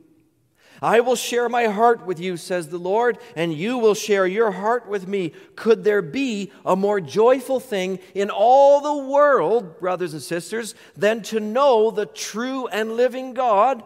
I 0.81 1.01
will 1.01 1.17
share 1.17 1.49
my 1.49 1.65
heart 1.65 2.07
with 2.07 2.21
you, 2.21 2.37
says 2.37 2.69
the 2.69 2.79
Lord, 2.79 3.19
and 3.35 3.53
you 3.53 3.79
will 3.79 3.95
share 3.95 4.27
your 4.27 4.53
heart 4.53 4.89
with 4.89 5.09
me. 5.09 5.33
Could 5.57 5.85
there 5.85 6.03
be 6.03 6.53
a 6.65 6.77
more 6.77 7.01
joyful 7.01 7.59
thing 7.59 7.99
in 8.15 8.31
all 8.31 8.81
the 8.81 9.09
world, 9.11 9.81
brothers 9.81 10.13
and 10.13 10.23
sisters, 10.23 10.75
than 10.97 11.23
to 11.25 11.41
know 11.41 11.91
the 11.91 12.07
true 12.07 12.69
and 12.69 12.93
living 12.93 13.35
God, 13.35 13.83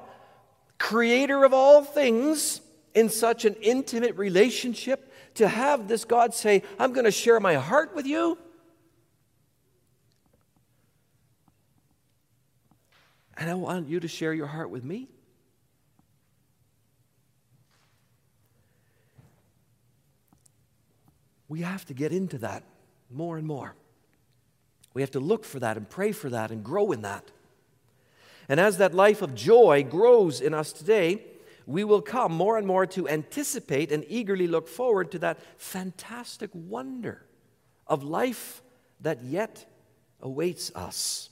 creator 0.79 1.45
of 1.45 1.55
all 1.55 1.83
things, 1.83 2.61
in 2.95 3.09
such 3.09 3.45
an 3.47 3.55
intimate 3.63 4.17
relationship? 4.17 5.11
To 5.37 5.49
have 5.49 5.89
this 5.89 6.05
God 6.05 6.35
say, 6.35 6.63
I'm 6.79 6.93
going 6.93 7.07
to 7.07 7.11
share 7.11 7.41
my 7.41 7.55
heart 7.55 7.95
with 7.95 8.07
you? 8.07 8.37
And 13.39 13.49
I 13.49 13.55
want 13.55 13.89
you 13.89 13.99
to 13.99 14.09
share 14.09 14.35
your 14.35 14.47
heart 14.47 14.69
with 14.69 14.85
me. 14.85 15.09
We 21.53 21.61
have 21.61 21.85
to 21.89 21.93
get 21.93 22.13
into 22.13 22.39
that 22.39 22.65
more 23.11 23.37
and 23.37 23.47
more. 23.47 23.75
We 24.95 25.03
have 25.03 25.11
to 25.11 25.21
look 25.21 25.45
for 25.45 25.61
that 25.61 25.77
and 25.77 25.87
pray 25.87 26.13
for 26.13 26.31
that 26.31 26.51
and 26.51 26.65
grow 26.65 26.93
in 26.93 27.03
that. 27.03 27.31
And 28.49 28.59
as 28.59 28.79
that 28.79 28.95
life 28.95 29.21
of 29.21 29.35
joy 29.35 29.83
grows 29.83 30.41
in 30.41 30.55
us 30.55 30.73
today, 30.73 31.23
we 31.67 31.85
will 31.85 32.01
come 32.01 32.33
more 32.33 32.57
and 32.57 32.67
more 32.67 32.87
to 32.87 33.07
anticipate 33.07 33.93
and 33.93 34.03
eagerly 34.09 34.47
look 34.47 34.67
forward 34.67 35.13
to 35.13 35.19
that 35.19 35.41
fantastic 35.59 36.49
wonder 36.55 37.23
of 37.87 38.03
life 38.03 38.63
that 39.03 39.23
yet 39.23 39.67
awaits 40.23 40.75
us. 40.75 41.29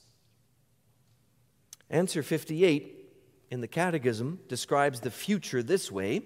Answer 1.89 2.23
58 2.23 3.11
in 3.51 3.63
the 3.63 3.69
Catechism 3.69 4.41
describes 4.49 5.01
the 5.01 5.11
future 5.11 5.63
this 5.63 5.91
way 5.91 6.25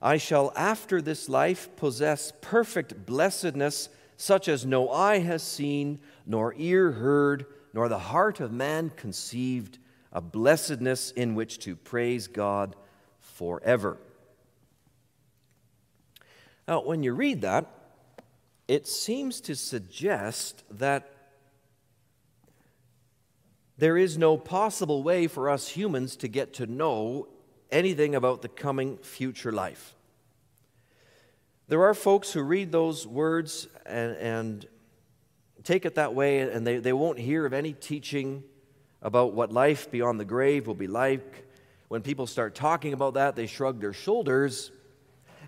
I 0.00 0.18
shall 0.18 0.52
after 0.56 1.00
this 1.00 1.28
life 1.28 1.68
possess 1.76 2.32
perfect 2.40 3.06
blessedness, 3.06 3.88
such 4.16 4.48
as 4.48 4.66
no 4.66 4.90
eye 4.90 5.18
has 5.18 5.42
seen, 5.42 6.00
nor 6.26 6.54
ear 6.56 6.92
heard, 6.92 7.46
nor 7.72 7.88
the 7.88 7.98
heart 7.98 8.40
of 8.40 8.52
man 8.52 8.90
conceived, 8.96 9.78
a 10.12 10.20
blessedness 10.20 11.10
in 11.10 11.34
which 11.34 11.58
to 11.60 11.76
praise 11.76 12.26
God 12.26 12.76
forever. 13.20 13.98
Now, 16.66 16.82
when 16.82 17.02
you 17.02 17.12
read 17.12 17.42
that, 17.42 17.66
it 18.66 18.86
seems 18.86 19.40
to 19.42 19.54
suggest 19.54 20.64
that 20.70 21.12
there 23.78 23.96
is 23.96 24.16
no 24.16 24.36
possible 24.36 25.02
way 25.02 25.26
for 25.26 25.50
us 25.50 25.68
humans 25.68 26.16
to 26.16 26.28
get 26.28 26.54
to 26.54 26.66
know 26.66 27.28
anything 27.70 28.14
about 28.14 28.42
the 28.42 28.48
coming 28.48 28.98
future 28.98 29.52
life. 29.52 29.94
There 31.68 31.82
are 31.84 31.94
folks 31.94 32.32
who 32.32 32.42
read 32.42 32.70
those 32.70 33.06
words 33.06 33.66
and, 33.84 34.16
and 34.16 34.66
take 35.64 35.84
it 35.84 35.96
that 35.96 36.14
way, 36.14 36.40
and 36.40 36.66
they, 36.66 36.78
they 36.78 36.92
won't 36.92 37.18
hear 37.18 37.44
of 37.44 37.52
any 37.52 37.72
teaching 37.72 38.44
about 39.02 39.32
what 39.32 39.52
life 39.52 39.90
beyond 39.90 40.20
the 40.20 40.24
grave 40.24 40.66
will 40.66 40.74
be 40.74 40.86
like. 40.86 41.44
When 41.88 42.02
people 42.02 42.26
start 42.26 42.54
talking 42.54 42.92
about 42.92 43.14
that, 43.14 43.36
they 43.36 43.46
shrug 43.46 43.80
their 43.80 43.92
shoulders 43.92 44.70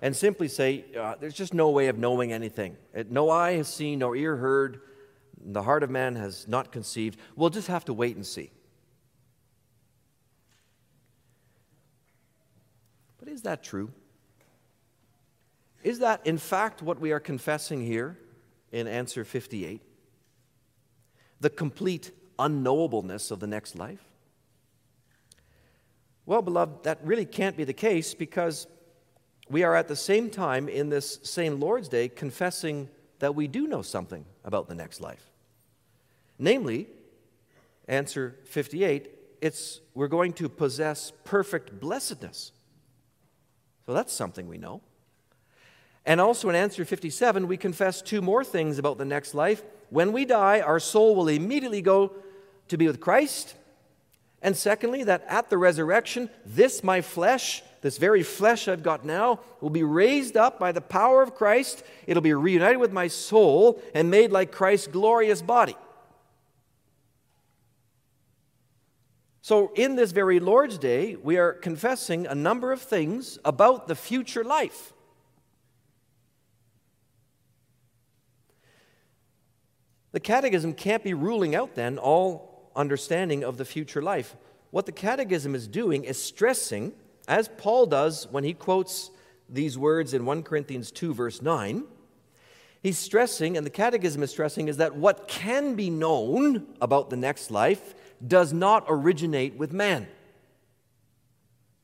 and 0.02 0.14
simply 0.14 0.48
say, 0.48 0.84
uh, 0.98 1.14
There's 1.20 1.34
just 1.34 1.54
no 1.54 1.70
way 1.70 1.86
of 1.86 1.98
knowing 1.98 2.32
anything. 2.32 2.76
No 3.08 3.30
eye 3.30 3.52
has 3.52 3.72
seen, 3.72 4.00
no 4.00 4.14
ear 4.14 4.36
heard, 4.36 4.80
the 5.40 5.62
heart 5.62 5.82
of 5.82 5.90
man 5.90 6.16
has 6.16 6.48
not 6.48 6.72
conceived. 6.72 7.18
We'll 7.36 7.50
just 7.50 7.68
have 7.68 7.84
to 7.86 7.94
wait 7.94 8.16
and 8.16 8.26
see. 8.26 8.50
Is 13.38 13.42
that 13.42 13.62
true? 13.62 13.92
Is 15.84 16.00
that, 16.00 16.26
in 16.26 16.38
fact, 16.38 16.82
what 16.82 16.98
we 16.98 17.12
are 17.12 17.20
confessing 17.20 17.80
here 17.80 18.18
in 18.72 18.88
answer 18.88 19.24
58? 19.24 19.80
The 21.40 21.48
complete 21.48 22.10
unknowableness 22.36 23.30
of 23.30 23.38
the 23.38 23.46
next 23.46 23.76
life? 23.76 24.02
Well, 26.26 26.42
beloved, 26.42 26.82
that 26.82 26.98
really 27.04 27.24
can't 27.24 27.56
be 27.56 27.62
the 27.62 27.72
case 27.72 28.12
because 28.12 28.66
we 29.48 29.62
are 29.62 29.76
at 29.76 29.86
the 29.86 29.94
same 29.94 30.30
time 30.30 30.68
in 30.68 30.88
this 30.88 31.20
same 31.22 31.60
Lord's 31.60 31.88
Day 31.88 32.08
confessing 32.08 32.88
that 33.20 33.36
we 33.36 33.46
do 33.46 33.68
know 33.68 33.82
something 33.82 34.24
about 34.44 34.68
the 34.68 34.74
next 34.74 35.00
life. 35.00 35.30
Namely, 36.40 36.88
answer 37.86 38.34
58, 38.46 39.10
it's 39.40 39.80
we're 39.94 40.08
going 40.08 40.32
to 40.32 40.48
possess 40.48 41.12
perfect 41.22 41.78
blessedness. 41.78 42.50
So 43.88 43.94
that's 43.94 44.12
something 44.12 44.48
we 44.48 44.58
know. 44.58 44.82
And 46.04 46.20
also 46.20 46.50
in 46.50 46.54
answer 46.54 46.84
57, 46.84 47.48
we 47.48 47.56
confess 47.56 48.02
two 48.02 48.20
more 48.20 48.44
things 48.44 48.78
about 48.78 48.98
the 48.98 49.06
next 49.06 49.32
life. 49.32 49.62
When 49.88 50.12
we 50.12 50.26
die, 50.26 50.60
our 50.60 50.78
soul 50.78 51.16
will 51.16 51.28
immediately 51.28 51.80
go 51.80 52.12
to 52.68 52.76
be 52.76 52.86
with 52.86 53.00
Christ. 53.00 53.54
And 54.42 54.54
secondly, 54.54 55.04
that 55.04 55.24
at 55.26 55.48
the 55.48 55.56
resurrection, 55.56 56.28
this 56.44 56.84
my 56.84 57.00
flesh, 57.00 57.62
this 57.80 57.96
very 57.96 58.22
flesh 58.22 58.68
I've 58.68 58.82
got 58.82 59.06
now, 59.06 59.40
will 59.62 59.70
be 59.70 59.84
raised 59.84 60.36
up 60.36 60.58
by 60.58 60.70
the 60.70 60.82
power 60.82 61.22
of 61.22 61.34
Christ. 61.34 61.82
It'll 62.06 62.22
be 62.22 62.34
reunited 62.34 62.76
with 62.76 62.92
my 62.92 63.08
soul 63.08 63.80
and 63.94 64.10
made 64.10 64.32
like 64.32 64.52
Christ's 64.52 64.88
glorious 64.88 65.40
body. 65.40 65.76
So, 69.48 69.72
in 69.74 69.96
this 69.96 70.12
very 70.12 70.40
Lord's 70.40 70.76
Day, 70.76 71.16
we 71.16 71.38
are 71.38 71.54
confessing 71.54 72.26
a 72.26 72.34
number 72.34 72.70
of 72.70 72.82
things 72.82 73.38
about 73.46 73.88
the 73.88 73.94
future 73.94 74.44
life. 74.44 74.92
The 80.12 80.20
Catechism 80.20 80.74
can't 80.74 81.02
be 81.02 81.14
ruling 81.14 81.54
out 81.54 81.76
then 81.76 81.96
all 81.96 82.70
understanding 82.76 83.42
of 83.42 83.56
the 83.56 83.64
future 83.64 84.02
life. 84.02 84.36
What 84.70 84.84
the 84.84 84.92
Catechism 84.92 85.54
is 85.54 85.66
doing 85.66 86.04
is 86.04 86.22
stressing, 86.22 86.92
as 87.26 87.48
Paul 87.48 87.86
does 87.86 88.28
when 88.30 88.44
he 88.44 88.52
quotes 88.52 89.10
these 89.48 89.78
words 89.78 90.12
in 90.12 90.26
1 90.26 90.42
Corinthians 90.42 90.90
2, 90.90 91.14
verse 91.14 91.40
9. 91.40 91.84
He's 92.82 92.98
stressing, 92.98 93.56
and 93.56 93.64
the 93.64 93.70
Catechism 93.70 94.22
is 94.22 94.30
stressing, 94.30 94.68
is 94.68 94.76
that 94.76 94.94
what 94.94 95.26
can 95.26 95.74
be 95.74 95.88
known 95.88 96.66
about 96.82 97.08
the 97.08 97.16
next 97.16 97.50
life 97.50 97.94
does 98.26 98.52
not 98.52 98.84
originate 98.88 99.56
with 99.56 99.72
man, 99.72 100.06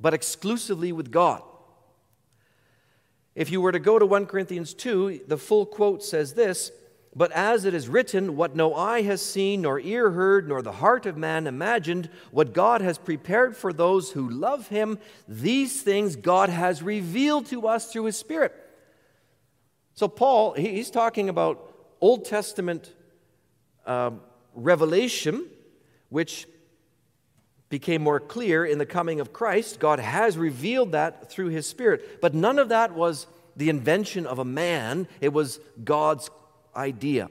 but 0.01 0.15
exclusively 0.15 0.93
with 0.93 1.11
God. 1.11 1.43
If 3.35 3.51
you 3.51 3.61
were 3.61 3.73
to 3.73 3.81
go 3.81 3.99
to 3.99 4.07
1 4.07 4.27
Corinthians 4.27 4.75
2, 4.75 5.23
the 5.27 5.39
full 5.39 5.67
quote 5.67 6.03
says 6.03 6.35
this 6.35 6.71
But 7.17 7.33
as 7.33 7.65
it 7.65 7.75
is 7.75 7.89
written, 7.89 8.37
what 8.37 8.55
no 8.55 8.75
eye 8.75 9.03
has 9.03 9.23
seen, 9.23 9.63
nor 9.63 9.81
ear 9.81 10.11
heard, 10.13 10.49
nor 10.49 10.63
the 10.63 10.73
heart 10.73 11.05
of 11.07 11.17
man 11.17 11.47
imagined, 11.47 12.11
what 12.31 12.53
God 12.53 12.81
has 12.81 12.97
prepared 12.97 13.57
for 13.57 13.73
those 13.73 14.13
who 14.13 14.29
love 14.29 14.69
him, 14.69 14.99
these 15.27 15.83
things 15.83 16.17
God 16.17 16.49
has 16.49 16.83
revealed 16.83 17.47
to 17.47 17.67
us 17.67 17.93
through 17.93 18.05
his 18.05 18.17
Spirit. 18.17 18.55
So, 19.95 20.09
Paul, 20.09 20.55
he's 20.55 20.91
talking 20.91 21.29
about 21.29 21.73
Old 22.01 22.25
Testament 22.25 22.93
uh, 23.87 24.13
revelation 24.55 25.47
which 26.15 26.47
became 27.71 28.01
more 28.01 28.21
clear 28.21 28.65
in 28.65 28.79
the 28.79 28.87
coming 28.87 29.19
of 29.19 29.33
Christ. 29.33 29.81
God 29.81 29.99
has 29.99 30.39
revealed 30.39 30.93
that 30.93 31.29
through 31.29 31.49
his 31.49 31.67
Spirit. 31.67 32.21
But 32.21 32.35
none 32.35 32.61
of 32.61 32.69
that 32.69 32.95
was 32.95 33.27
the 33.57 33.69
invention 33.69 34.25
of 34.25 34.39
a 34.39 34.45
man, 34.45 35.09
it 35.21 35.33
was 35.33 35.59
God's 35.83 36.31
idea. 36.77 37.29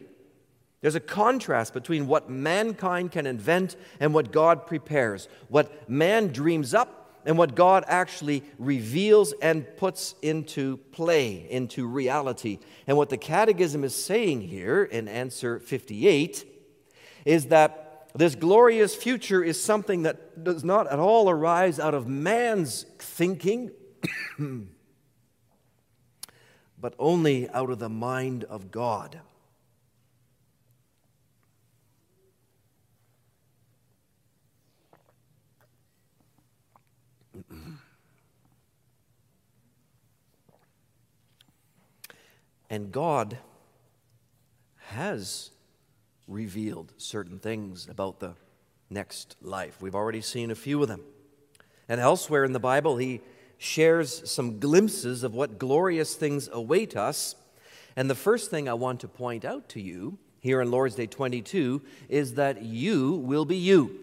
There's 0.81 0.95
a 0.95 0.99
contrast 0.99 1.73
between 1.73 2.07
what 2.07 2.29
mankind 2.29 3.13
can 3.13 3.25
invent 3.25 3.77
and 4.01 4.13
what 4.13 4.33
God 4.33 4.67
prepares, 4.67 5.29
what 5.47 5.89
man 5.89 6.27
dreams 6.33 6.73
up 6.73 7.21
and 7.25 7.37
what 7.37 7.55
God 7.55 7.85
actually 7.87 8.43
reveals 8.59 9.33
and 9.41 9.65
puts 9.77 10.13
into 10.21 10.75
play, 10.91 11.47
into 11.49 11.87
reality. 11.87 12.59
And 12.85 12.97
what 12.97 13.09
the 13.09 13.15
Catechism 13.15 13.85
is 13.85 13.95
saying 13.95 14.41
here 14.41 14.83
in 14.83 15.07
answer 15.07 15.59
58 15.59 16.45
is 17.23 17.45
that 17.45 17.82
this 18.15 18.35
glorious 18.35 18.95
future 18.95 19.43
is 19.43 19.61
something 19.61 20.03
that 20.03 20.43
does 20.43 20.63
not 20.63 20.87
at 20.91 20.99
all 20.99 21.29
arise 21.29 21.79
out 21.79 21.95
of 21.95 22.07
man's 22.07 22.85
thinking, 22.99 23.71
but 26.79 26.93
only 26.99 27.49
out 27.49 27.71
of 27.71 27.79
the 27.79 27.89
mind 27.89 28.43
of 28.43 28.69
God. 28.69 29.19
And 42.69 42.91
God 42.91 43.37
has 44.87 45.51
revealed 46.27 46.93
certain 46.97 47.39
things 47.39 47.87
about 47.89 48.19
the 48.19 48.35
next 48.89 49.35
life. 49.41 49.81
We've 49.81 49.95
already 49.95 50.21
seen 50.21 50.51
a 50.51 50.55
few 50.55 50.81
of 50.81 50.87
them. 50.87 51.01
And 51.89 51.99
elsewhere 51.99 52.45
in 52.45 52.53
the 52.53 52.59
Bible, 52.59 52.97
he 52.97 53.21
shares 53.57 54.29
some 54.29 54.59
glimpses 54.59 55.23
of 55.23 55.33
what 55.33 55.59
glorious 55.59 56.15
things 56.15 56.49
await 56.51 56.95
us. 56.95 57.35
And 57.95 58.09
the 58.09 58.15
first 58.15 58.49
thing 58.49 58.67
I 58.67 58.73
want 58.73 58.99
to 59.01 59.07
point 59.07 59.45
out 59.45 59.69
to 59.69 59.81
you 59.81 60.17
here 60.39 60.61
in 60.61 60.71
Lord's 60.71 60.95
Day 60.95 61.07
22 61.07 61.81
is 62.09 62.35
that 62.35 62.61
you 62.61 63.13
will 63.13 63.45
be 63.45 63.57
you. 63.57 63.99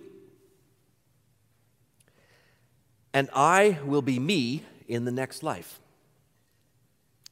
And 3.12 3.28
I 3.34 3.78
will 3.84 4.02
be 4.02 4.18
me 4.18 4.62
in 4.88 5.04
the 5.04 5.12
next 5.12 5.42
life. 5.42 5.80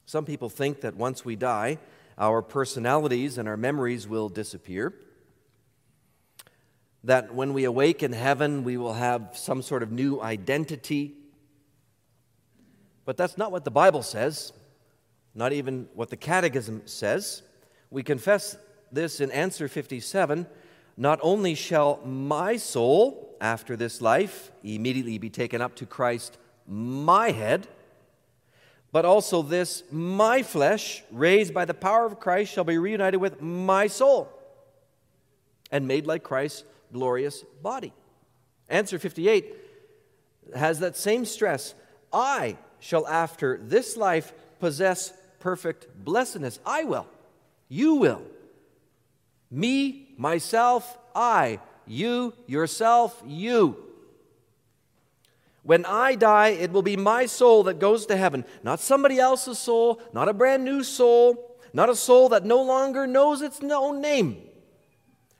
Some 0.05 0.25
people 0.25 0.49
think 0.49 0.81
that 0.81 0.95
once 0.95 1.23
we 1.23 1.35
die, 1.35 1.77
our 2.19 2.41
personalities 2.41 3.37
and 3.37 3.47
our 3.47 3.57
memories 3.57 4.07
will 4.07 4.29
disappear. 4.29 4.93
That 7.03 7.33
when 7.33 7.53
we 7.53 7.63
awake 7.63 8.03
in 8.03 8.11
heaven, 8.11 8.63
we 8.63 8.75
will 8.75 8.93
have 8.93 9.31
some 9.33 9.61
sort 9.61 9.81
of 9.81 9.91
new 9.91 10.21
identity. 10.21 11.15
But 13.05 13.15
that's 13.15 13.37
not 13.37 13.51
what 13.51 13.63
the 13.63 13.71
Bible 13.71 14.03
says, 14.03 14.51
not 15.33 15.53
even 15.53 15.87
what 15.95 16.09
the 16.09 16.17
Catechism 16.17 16.83
says. 16.85 17.41
We 17.89 18.03
confess 18.03 18.57
this 18.91 19.21
in 19.21 19.31
answer 19.31 19.67
57 19.67 20.45
Not 20.97 21.19
only 21.23 21.55
shall 21.55 22.01
my 22.05 22.57
soul, 22.57 23.29
after 23.41 23.75
this 23.75 24.01
life, 24.01 24.51
immediately 24.63 25.17
be 25.17 25.29
taken 25.29 25.61
up 25.61 25.75
to 25.75 25.85
Christ, 25.85 26.37
my 26.67 27.31
head, 27.31 27.67
but 28.91 29.05
also 29.05 29.41
this 29.41 29.83
my 29.91 30.43
flesh, 30.43 31.03
raised 31.11 31.53
by 31.53 31.65
the 31.65 31.73
power 31.73 32.05
of 32.05 32.19
Christ, 32.19 32.53
shall 32.53 32.63
be 32.63 32.77
reunited 32.77 33.21
with 33.21 33.41
my 33.41 33.87
soul 33.87 34.31
and 35.71 35.87
made 35.87 36.07
like 36.07 36.23
Christ's 36.23 36.63
glorious 36.91 37.43
body. 37.61 37.93
Answer 38.67 38.99
58 38.99 39.55
has 40.55 40.79
that 40.79 40.97
same 40.97 41.25
stress. 41.25 41.75
I 42.11 42.57
shall, 42.79 43.07
after 43.07 43.59
this 43.61 43.95
life, 43.97 44.33
possess 44.59 45.13
perfect 45.39 45.87
blessedness. 46.03 46.59
I 46.65 46.83
will. 46.83 47.07
You 47.67 47.95
will. 47.95 48.21
Me, 49.51 50.09
myself, 50.17 50.97
I. 51.15 51.59
You, 51.85 52.33
yourself, 52.47 53.21
you. 53.25 53.88
When 55.69 55.85
I 55.85 56.15
die, 56.15 56.47
it 56.47 56.71
will 56.71 56.81
be 56.81 56.97
my 56.97 57.27
soul 57.27 57.61
that 57.65 57.77
goes 57.77 58.07
to 58.07 58.17
heaven, 58.17 58.43
not 58.63 58.79
somebody 58.79 59.19
else's 59.19 59.59
soul, 59.59 60.01
not 60.13 60.27
a 60.27 60.33
brand 60.33 60.65
new 60.65 60.81
soul, 60.81 61.59
not 61.73 61.91
a 61.91 61.95
soul 61.95 62.29
that 62.29 62.43
no 62.43 62.63
longer 62.63 63.05
knows 63.05 63.43
its 63.43 63.61
own 63.61 64.01
name. 64.01 64.41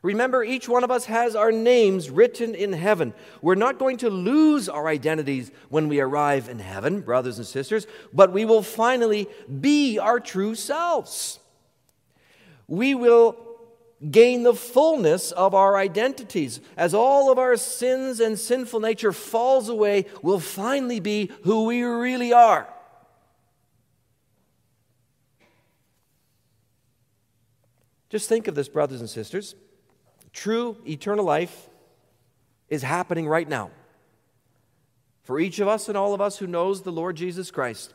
Remember, 0.03 0.43
each 0.43 0.69
one 0.69 0.84
of 0.84 0.91
us 0.91 1.05
has 1.05 1.36
our 1.36 1.51
names 1.51 2.11
written 2.11 2.53
in 2.53 2.73
heaven. 2.73 3.15
We're 3.41 3.55
not 3.55 3.80
going 3.80 3.97
to 3.97 4.11
lose 4.11 4.69
our 4.69 4.88
identities 4.88 5.49
when 5.69 5.88
we 5.88 5.99
arrive 5.99 6.47
in 6.47 6.59
heaven, 6.59 7.01
brothers 7.01 7.39
and 7.39 7.47
sisters, 7.47 7.88
but 8.13 8.32
we 8.32 8.45
will 8.45 8.61
finally 8.61 9.27
be 9.59 9.97
our 9.97 10.19
true 10.19 10.53
selves. 10.53 11.39
We 12.67 12.93
will 12.93 13.48
gain 14.11 14.43
the 14.43 14.53
fullness 14.53 15.31
of 15.31 15.53
our 15.53 15.77
identities. 15.77 16.61
As 16.77 16.93
all 16.93 17.31
of 17.31 17.37
our 17.37 17.57
sins 17.57 18.19
and 18.19 18.39
sinful 18.39 18.79
nature 18.79 19.11
falls 19.11 19.69
away, 19.69 20.05
we'll 20.21 20.39
finally 20.39 20.99
be 20.99 21.31
who 21.43 21.65
we 21.65 21.83
really 21.83 22.31
are. 22.31 22.67
Just 28.09 28.27
think 28.27 28.47
of 28.47 28.55
this, 28.55 28.69
brothers 28.69 29.01
and 29.01 29.09
sisters. 29.09 29.55
True 30.33 30.77
eternal 30.87 31.25
life 31.25 31.69
is 32.69 32.81
happening 32.83 33.27
right 33.27 33.47
now 33.47 33.71
for 35.23 35.39
each 35.39 35.59
of 35.59 35.67
us 35.67 35.87
and 35.87 35.97
all 35.97 36.13
of 36.13 36.21
us 36.21 36.37
who 36.39 36.47
knows 36.47 36.81
the 36.81 36.91
Lord 36.91 37.15
Jesus 37.15 37.51
Christ. 37.51 37.93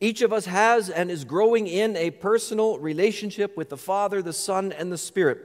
Each 0.00 0.22
of 0.22 0.32
us 0.32 0.46
has 0.46 0.90
and 0.90 1.10
is 1.10 1.24
growing 1.24 1.66
in 1.66 1.96
a 1.96 2.10
personal 2.10 2.78
relationship 2.78 3.56
with 3.56 3.70
the 3.70 3.76
Father, 3.76 4.22
the 4.22 4.32
Son, 4.32 4.72
and 4.72 4.92
the 4.92 4.98
Spirit. 4.98 5.38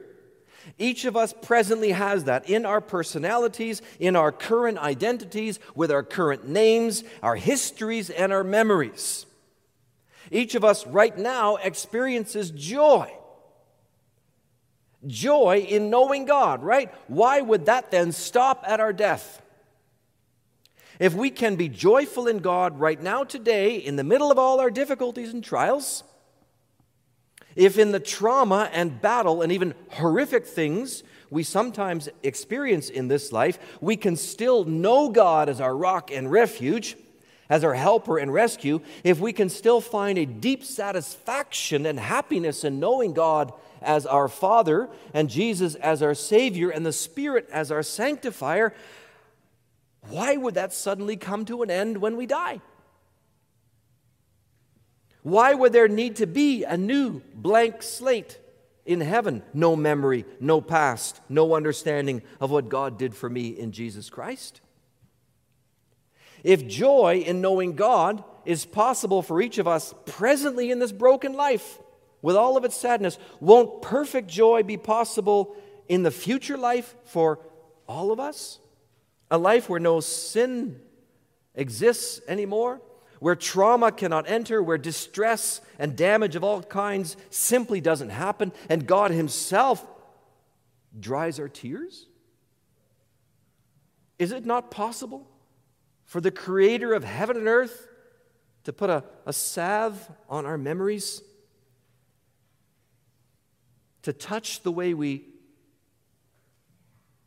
Each 0.77 1.05
of 1.05 1.17
us 1.17 1.33
presently 1.41 1.91
has 1.91 2.25
that 2.25 2.49
in 2.49 2.65
our 2.65 2.81
personalities, 2.81 3.81
in 3.99 4.15
our 4.15 4.31
current 4.31 4.77
identities, 4.77 5.59
with 5.73 5.91
our 5.91 6.03
current 6.03 6.47
names, 6.47 7.03
our 7.23 7.35
histories, 7.35 8.09
and 8.09 8.31
our 8.31 8.43
memories. 8.43 9.25
Each 10.29 10.53
of 10.55 10.63
us 10.63 10.85
right 10.85 11.17
now 11.17 11.55
experiences 11.55 12.51
joy 12.51 13.11
joy 15.07 15.65
in 15.67 15.89
knowing 15.89 16.25
God, 16.25 16.63
right? 16.63 16.93
Why 17.07 17.41
would 17.41 17.65
that 17.65 17.91
then 17.91 18.11
stop 18.11 18.63
at 18.67 18.79
our 18.79 18.93
death? 18.93 19.41
If 21.01 21.15
we 21.15 21.31
can 21.31 21.55
be 21.55 21.67
joyful 21.67 22.27
in 22.27 22.37
God 22.37 22.79
right 22.79 23.01
now, 23.01 23.23
today, 23.23 23.77
in 23.77 23.95
the 23.95 24.03
middle 24.03 24.31
of 24.31 24.37
all 24.37 24.59
our 24.59 24.69
difficulties 24.69 25.33
and 25.33 25.43
trials, 25.43 26.03
if 27.55 27.79
in 27.79 27.91
the 27.91 27.99
trauma 27.99 28.69
and 28.71 29.01
battle 29.01 29.41
and 29.41 29.51
even 29.51 29.73
horrific 29.89 30.45
things 30.45 31.01
we 31.31 31.41
sometimes 31.41 32.07
experience 32.21 32.91
in 32.91 33.07
this 33.07 33.31
life, 33.31 33.57
we 33.81 33.97
can 33.97 34.15
still 34.15 34.63
know 34.63 35.09
God 35.09 35.49
as 35.49 35.59
our 35.59 35.75
rock 35.75 36.11
and 36.11 36.31
refuge, 36.31 36.95
as 37.49 37.63
our 37.63 37.73
helper 37.73 38.19
and 38.19 38.31
rescue, 38.31 38.79
if 39.03 39.19
we 39.19 39.33
can 39.33 39.49
still 39.49 39.81
find 39.81 40.19
a 40.19 40.25
deep 40.27 40.63
satisfaction 40.63 41.87
and 41.87 41.99
happiness 41.99 42.63
in 42.63 42.79
knowing 42.79 43.13
God 43.13 43.51
as 43.81 44.05
our 44.05 44.27
Father 44.27 44.87
and 45.15 45.31
Jesus 45.31 45.73
as 45.73 46.03
our 46.03 46.13
Savior 46.13 46.69
and 46.69 46.85
the 46.85 46.93
Spirit 46.93 47.49
as 47.51 47.71
our 47.71 47.81
sanctifier, 47.81 48.71
why 50.09 50.35
would 50.35 50.55
that 50.55 50.73
suddenly 50.73 51.15
come 51.15 51.45
to 51.45 51.61
an 51.61 51.71
end 51.71 51.97
when 51.97 52.17
we 52.17 52.25
die? 52.25 52.61
Why 55.23 55.53
would 55.53 55.73
there 55.73 55.87
need 55.87 56.17
to 56.17 56.27
be 56.27 56.63
a 56.63 56.75
new 56.77 57.21
blank 57.35 57.83
slate 57.83 58.39
in 58.85 59.01
heaven? 59.01 59.43
No 59.53 59.75
memory, 59.75 60.25
no 60.39 60.61
past, 60.61 61.21
no 61.29 61.53
understanding 61.55 62.23
of 62.39 62.49
what 62.49 62.69
God 62.69 62.97
did 62.97 63.15
for 63.15 63.29
me 63.29 63.49
in 63.49 63.71
Jesus 63.71 64.09
Christ? 64.09 64.61
If 66.43 66.67
joy 66.67 67.23
in 67.25 67.41
knowing 67.41 67.75
God 67.75 68.23
is 68.45 68.65
possible 68.65 69.21
for 69.21 69.41
each 69.41 69.59
of 69.59 69.67
us 69.67 69.93
presently 70.07 70.71
in 70.71 70.79
this 70.79 70.91
broken 70.91 71.33
life, 71.33 71.77
with 72.23 72.35
all 72.35 72.57
of 72.57 72.65
its 72.65 72.75
sadness, 72.75 73.17
won't 73.39 73.81
perfect 73.81 74.27
joy 74.27 74.63
be 74.63 74.77
possible 74.77 75.55
in 75.87 76.03
the 76.03 76.11
future 76.11 76.57
life 76.57 76.95
for 77.05 77.39
all 77.87 78.11
of 78.11 78.19
us? 78.19 78.61
A 79.32 79.38
life 79.38 79.67
where 79.67 79.79
no 79.79 79.99
sin 79.99 80.79
exists 81.55 82.21
anymore, 82.27 82.82
where 83.19 83.36
trauma 83.36 83.91
cannot 83.91 84.29
enter, 84.29 84.61
where 84.61 84.77
distress 84.77 85.61
and 85.79 85.95
damage 85.95 86.36
of 86.36 86.43
all 86.43 86.61
kinds 86.61 87.17
simply 87.32 87.82
doesn't 87.82 88.09
happen, 88.09 88.51
and 88.69 88.86
God 88.86 89.09
Himself 89.09 89.84
dries 90.99 91.39
our 91.39 91.49
tears? 91.49 92.05
Is 94.19 94.32
it 94.32 94.45
not 94.45 94.69
possible 94.69 95.27
for 96.05 96.21
the 96.21 96.29
Creator 96.29 96.93
of 96.93 97.03
heaven 97.03 97.38
and 97.38 97.47
earth 97.47 97.88
to 98.65 98.73
put 98.73 98.91
a, 98.91 99.03
a 99.25 99.34
salve 99.34 100.07
on 100.29 100.45
our 100.45 100.59
memories? 100.59 101.23
to 104.03 104.13
touch 104.13 104.63
the 104.63 104.71
way 104.71 104.93
we 104.93 105.25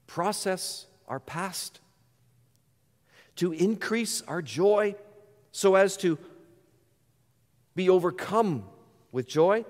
process 0.06 0.86
our 1.08 1.20
past, 1.20 1.80
to 3.36 3.52
increase 3.52 4.22
our 4.22 4.42
joy 4.42 4.94
so 5.52 5.74
as 5.74 5.96
to 5.98 6.18
be 7.74 7.88
overcome 7.88 8.64
with 9.12 9.26
joy 9.26 9.64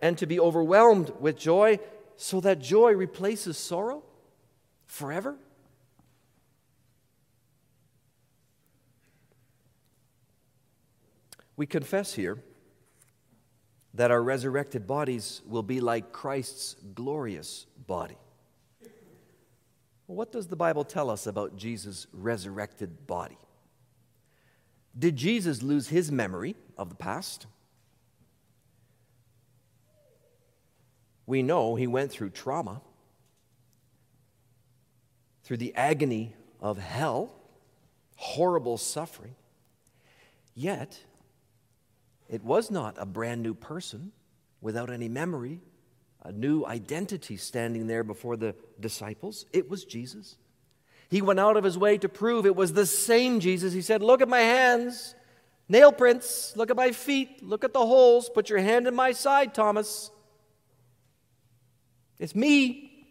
and 0.00 0.18
to 0.18 0.26
be 0.26 0.38
overwhelmed 0.40 1.12
with 1.20 1.36
joy 1.36 1.78
so 2.16 2.40
that 2.40 2.60
joy 2.60 2.92
replaces 2.92 3.56
sorrow 3.56 4.02
forever? 4.86 5.36
We 11.56 11.66
confess 11.66 12.12
here 12.12 12.42
that 13.94 14.10
our 14.10 14.22
resurrected 14.22 14.86
bodies 14.86 15.40
will 15.46 15.62
be 15.62 15.80
like 15.80 16.12
Christ's 16.12 16.76
glorious 16.94 17.66
body. 17.86 18.18
What 20.06 20.30
does 20.30 20.46
the 20.46 20.56
Bible 20.56 20.84
tell 20.84 21.10
us 21.10 21.26
about 21.26 21.56
Jesus' 21.56 22.06
resurrected 22.12 23.06
body? 23.06 23.38
Did 24.98 25.16
Jesus 25.16 25.62
lose 25.62 25.88
his 25.88 26.10
memory 26.10 26.56
of 26.78 26.88
the 26.88 26.94
past? 26.94 27.46
We 31.26 31.42
know 31.42 31.74
he 31.74 31.88
went 31.88 32.12
through 32.12 32.30
trauma, 32.30 32.80
through 35.42 35.56
the 35.56 35.74
agony 35.74 36.34
of 36.60 36.78
hell, 36.78 37.34
horrible 38.14 38.78
suffering. 38.78 39.34
Yet, 40.54 40.98
it 42.28 42.42
was 42.42 42.70
not 42.70 42.94
a 42.98 43.04
brand 43.04 43.42
new 43.42 43.54
person 43.54 44.12
without 44.60 44.90
any 44.90 45.08
memory, 45.08 45.60
a 46.26 46.32
new 46.32 46.64
identity 46.64 47.36
standing 47.36 47.86
there 47.86 48.02
before 48.02 48.36
the 48.36 48.54
disciples. 48.80 49.46
It 49.52 49.70
was 49.70 49.84
Jesus. 49.84 50.36
He 51.08 51.22
went 51.22 51.38
out 51.38 51.56
of 51.56 51.62
his 51.62 51.78
way 51.78 51.98
to 51.98 52.08
prove 52.08 52.46
it 52.46 52.56
was 52.56 52.72
the 52.72 52.84
same 52.84 53.38
Jesus. 53.38 53.72
He 53.72 53.80
said, 53.80 54.02
Look 54.02 54.20
at 54.20 54.28
my 54.28 54.40
hands, 54.40 55.14
nail 55.68 55.92
prints, 55.92 56.52
look 56.56 56.68
at 56.68 56.76
my 56.76 56.90
feet, 56.90 57.44
look 57.44 57.62
at 57.62 57.72
the 57.72 57.86
holes, 57.86 58.28
put 58.28 58.50
your 58.50 58.58
hand 58.58 58.88
in 58.88 58.94
my 58.94 59.12
side, 59.12 59.54
Thomas. 59.54 60.10
It's 62.18 62.34
me. 62.34 63.06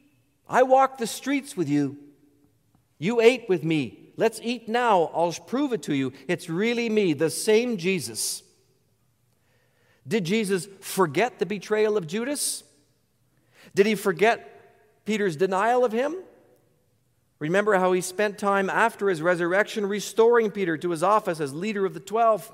I 0.49 0.63
walked 0.63 0.99
the 0.99 1.07
streets 1.07 1.55
with 1.55 1.69
you. 1.69 1.97
You 2.97 3.21
ate 3.21 3.47
with 3.47 3.63
me. 3.63 4.11
Let's 4.17 4.41
eat 4.43 4.67
now. 4.67 5.09
I'll 5.13 5.31
prove 5.31 5.71
it 5.71 5.83
to 5.83 5.95
you. 5.95 6.11
It's 6.27 6.49
really 6.49 6.89
me, 6.89 7.13
the 7.13 7.29
same 7.29 7.77
Jesus. 7.77 8.43
Did 10.05 10.25
Jesus 10.25 10.67
forget 10.81 11.39
the 11.39 11.45
betrayal 11.45 11.95
of 11.97 12.07
Judas? 12.07 12.63
Did 13.75 13.85
he 13.85 13.93
forget 13.93 15.05
Peter's 15.05 15.35
denial 15.35 15.85
of 15.85 15.91
him? 15.91 16.15
Remember 17.37 17.75
how 17.75 17.91
he 17.91 18.01
spent 18.01 18.39
time 18.39 18.69
after 18.69 19.09
his 19.09 19.21
resurrection 19.21 19.85
restoring 19.85 20.49
Peter 20.49 20.77
to 20.77 20.89
his 20.89 21.03
office 21.03 21.39
as 21.39 21.53
leader 21.53 21.85
of 21.85 21.93
the 21.93 21.99
twelve. 21.99 22.51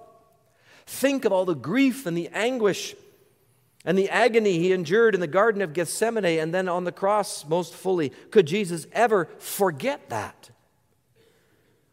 Think 0.87 1.23
of 1.23 1.31
all 1.31 1.45
the 1.45 1.55
grief 1.55 2.05
and 2.05 2.17
the 2.17 2.27
anguish 2.29 2.95
and 3.85 3.97
the 3.97 4.09
agony 4.09 4.57
he 4.57 4.73
endured 4.73 5.15
in 5.15 5.21
the 5.21 5.27
Garden 5.27 5.61
of 5.61 5.73
Gethsemane 5.73 6.39
and 6.39 6.53
then 6.53 6.67
on 6.67 6.83
the 6.83 6.91
cross 6.91 7.45
most 7.47 7.73
fully. 7.73 8.09
Could 8.31 8.47
Jesus 8.47 8.87
ever 8.91 9.29
forget 9.37 10.09
that? 10.09 10.49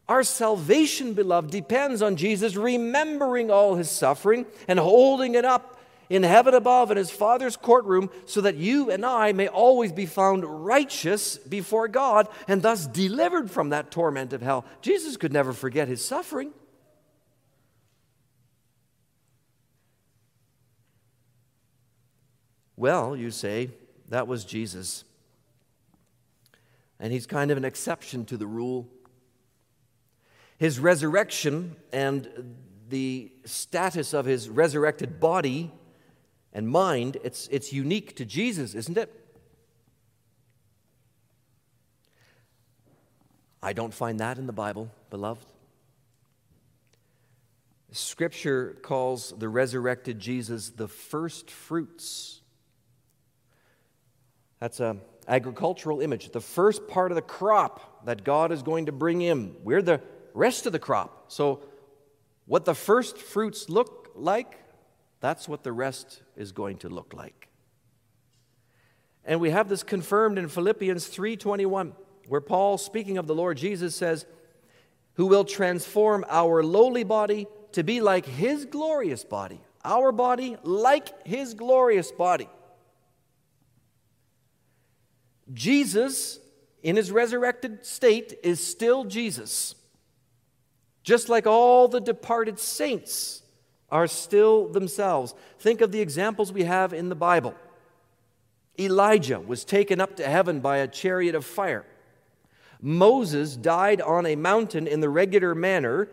Our 0.07 0.23
salvation, 0.23 1.13
beloved, 1.13 1.51
depends 1.51 2.01
on 2.01 2.15
Jesus 2.15 2.55
remembering 2.55 3.51
all 3.51 3.75
his 3.75 3.91
suffering 3.91 4.47
and 4.67 4.79
holding 4.79 5.35
it 5.35 5.45
up 5.45 5.78
in 6.09 6.23
heaven 6.23 6.53
above 6.53 6.89
in 6.89 6.97
his 6.97 7.11
Father's 7.11 7.55
courtroom 7.55 8.09
so 8.25 8.41
that 8.41 8.55
you 8.55 8.89
and 8.89 9.05
I 9.05 9.31
may 9.31 9.47
always 9.47 9.91
be 9.91 10.07
found 10.07 10.43
righteous 10.43 11.37
before 11.37 11.87
God 11.87 12.27
and 12.47 12.61
thus 12.61 12.87
delivered 12.87 13.51
from 13.51 13.69
that 13.69 13.91
torment 13.91 14.33
of 14.33 14.41
hell. 14.41 14.65
Jesus 14.81 15.17
could 15.17 15.31
never 15.31 15.53
forget 15.53 15.87
his 15.87 16.03
suffering. 16.03 16.51
Well, 22.75 23.15
you 23.15 23.29
say, 23.29 23.69
that 24.07 24.25
was 24.27 24.45
Jesus. 24.45 25.03
And 26.99 27.13
he's 27.13 27.27
kind 27.27 27.51
of 27.51 27.57
an 27.57 27.65
exception 27.65 28.25
to 28.25 28.37
the 28.37 28.47
rule. 28.47 28.87
His 30.57 30.79
resurrection 30.79 31.75
and 31.93 32.55
the 32.89 33.31
status 33.45 34.13
of 34.13 34.25
his 34.25 34.49
resurrected 34.49 35.19
body 35.19 35.71
and 36.53 36.67
mind, 36.67 37.17
it's, 37.23 37.47
it's 37.51 37.71
unique 37.71 38.15
to 38.15 38.25
Jesus, 38.25 38.73
isn't 38.73 38.97
it? 38.97 39.13
I 43.61 43.73
don't 43.73 43.93
find 43.93 44.19
that 44.19 44.37
in 44.37 44.47
the 44.47 44.53
Bible, 44.53 44.89
beloved. 45.09 45.45
Scripture 47.91 48.77
calls 48.81 49.33
the 49.37 49.49
resurrected 49.49 50.19
Jesus 50.19 50.69
the 50.69 50.87
first 50.87 51.49
fruits. 51.49 52.41
That's 54.59 54.79
an 54.79 55.01
agricultural 55.27 56.01
image, 56.01 56.31
the 56.31 56.41
first 56.41 56.87
part 56.87 57.11
of 57.11 57.15
the 57.15 57.21
crop 57.21 58.05
that 58.05 58.23
God 58.23 58.51
is 58.51 58.61
going 58.61 58.85
to 58.85 58.91
bring 58.91 59.21
in. 59.21 59.55
We're 59.63 59.81
the 59.81 60.01
rest 60.33 60.65
of 60.65 60.71
the 60.71 60.79
crop. 60.79 61.31
So, 61.31 61.61
what 62.45 62.65
the 62.65 62.75
first 62.75 63.17
fruits 63.17 63.69
look 63.69 64.11
like 64.15 64.57
that's 65.19 65.47
what 65.47 65.63
the 65.63 65.71
rest 65.71 66.21
is 66.35 66.51
going 66.51 66.77
to 66.79 66.89
look 66.89 67.13
like. 67.13 67.47
And 69.25 69.39
we 69.39 69.49
have 69.51 69.69
this 69.69 69.83
confirmed 69.83 70.37
in 70.37 70.47
Philippians 70.47 71.07
3:21, 71.07 71.93
where 72.27 72.41
Paul 72.41 72.77
speaking 72.77 73.17
of 73.17 73.27
the 73.27 73.35
Lord 73.35 73.57
Jesus 73.57 73.95
says, 73.95 74.25
"Who 75.15 75.27
will 75.27 75.43
transform 75.43 76.25
our 76.29 76.63
lowly 76.63 77.03
body 77.03 77.47
to 77.73 77.83
be 77.83 78.01
like 78.01 78.25
his 78.25 78.65
glorious 78.65 79.23
body, 79.23 79.61
our 79.83 80.11
body 80.11 80.57
like 80.63 81.27
his 81.27 81.53
glorious 81.53 82.11
body." 82.11 82.49
Jesus 85.53 86.39
in 86.81 86.95
his 86.95 87.11
resurrected 87.11 87.85
state 87.85 88.39
is 88.43 88.65
still 88.65 89.03
Jesus. 89.03 89.75
Just 91.03 91.27
like 91.29 91.45
all 91.45 91.87
the 91.87 91.99
departed 91.99 92.59
saints 92.59 93.41
are 93.91 94.07
still 94.07 94.67
themselves. 94.67 95.33
Think 95.59 95.81
of 95.81 95.91
the 95.91 96.01
examples 96.01 96.51
we 96.51 96.63
have 96.63 96.93
in 96.93 97.09
the 97.09 97.15
Bible. 97.15 97.55
Elijah 98.79 99.39
was 99.39 99.65
taken 99.65 99.99
up 99.99 100.15
to 100.17 100.27
heaven 100.27 100.59
by 100.59 100.77
a 100.77 100.87
chariot 100.87 101.35
of 101.35 101.45
fire. 101.45 101.85
Moses 102.81 103.55
died 103.57 103.99
on 104.01 104.25
a 104.25 104.35
mountain 104.35 104.87
in 104.87 105.01
the 105.01 105.09
regular 105.09 105.53
manner, 105.53 106.07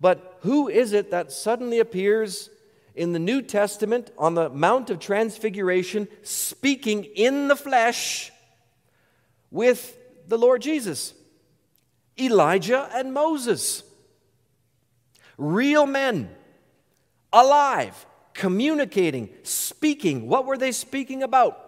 but 0.00 0.38
who 0.42 0.68
is 0.68 0.92
it 0.92 1.10
that 1.10 1.32
suddenly 1.32 1.80
appears 1.80 2.50
in 2.94 3.12
the 3.12 3.18
New 3.18 3.42
Testament 3.42 4.10
on 4.16 4.34
the 4.34 4.48
Mount 4.48 4.88
of 4.90 5.00
Transfiguration, 5.00 6.06
speaking 6.22 7.04
in 7.04 7.48
the 7.48 7.56
flesh 7.56 8.30
with 9.50 9.98
the 10.28 10.38
Lord 10.38 10.62
Jesus? 10.62 11.12
Elijah 12.18 12.88
and 12.94 13.12
Moses. 13.12 13.82
Real 15.36 15.86
men, 15.86 16.30
alive, 17.32 18.06
communicating, 18.34 19.30
speaking. 19.42 20.28
What 20.28 20.46
were 20.46 20.58
they 20.58 20.72
speaking 20.72 21.22
about? 21.22 21.62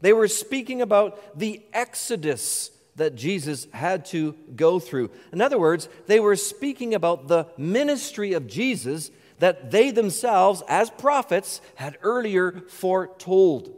They 0.00 0.12
were 0.12 0.28
speaking 0.28 0.80
about 0.82 1.38
the 1.38 1.62
exodus 1.72 2.70
that 2.96 3.14
Jesus 3.14 3.66
had 3.72 4.04
to 4.06 4.34
go 4.54 4.78
through. 4.78 5.10
In 5.32 5.40
other 5.40 5.58
words, 5.58 5.88
they 6.06 6.20
were 6.20 6.36
speaking 6.36 6.94
about 6.94 7.28
the 7.28 7.46
ministry 7.56 8.32
of 8.32 8.46
Jesus 8.46 9.10
that 9.38 9.70
they 9.70 9.90
themselves, 9.90 10.62
as 10.68 10.90
prophets, 10.90 11.60
had 11.76 11.96
earlier 12.02 12.62
foretold. 12.68 13.74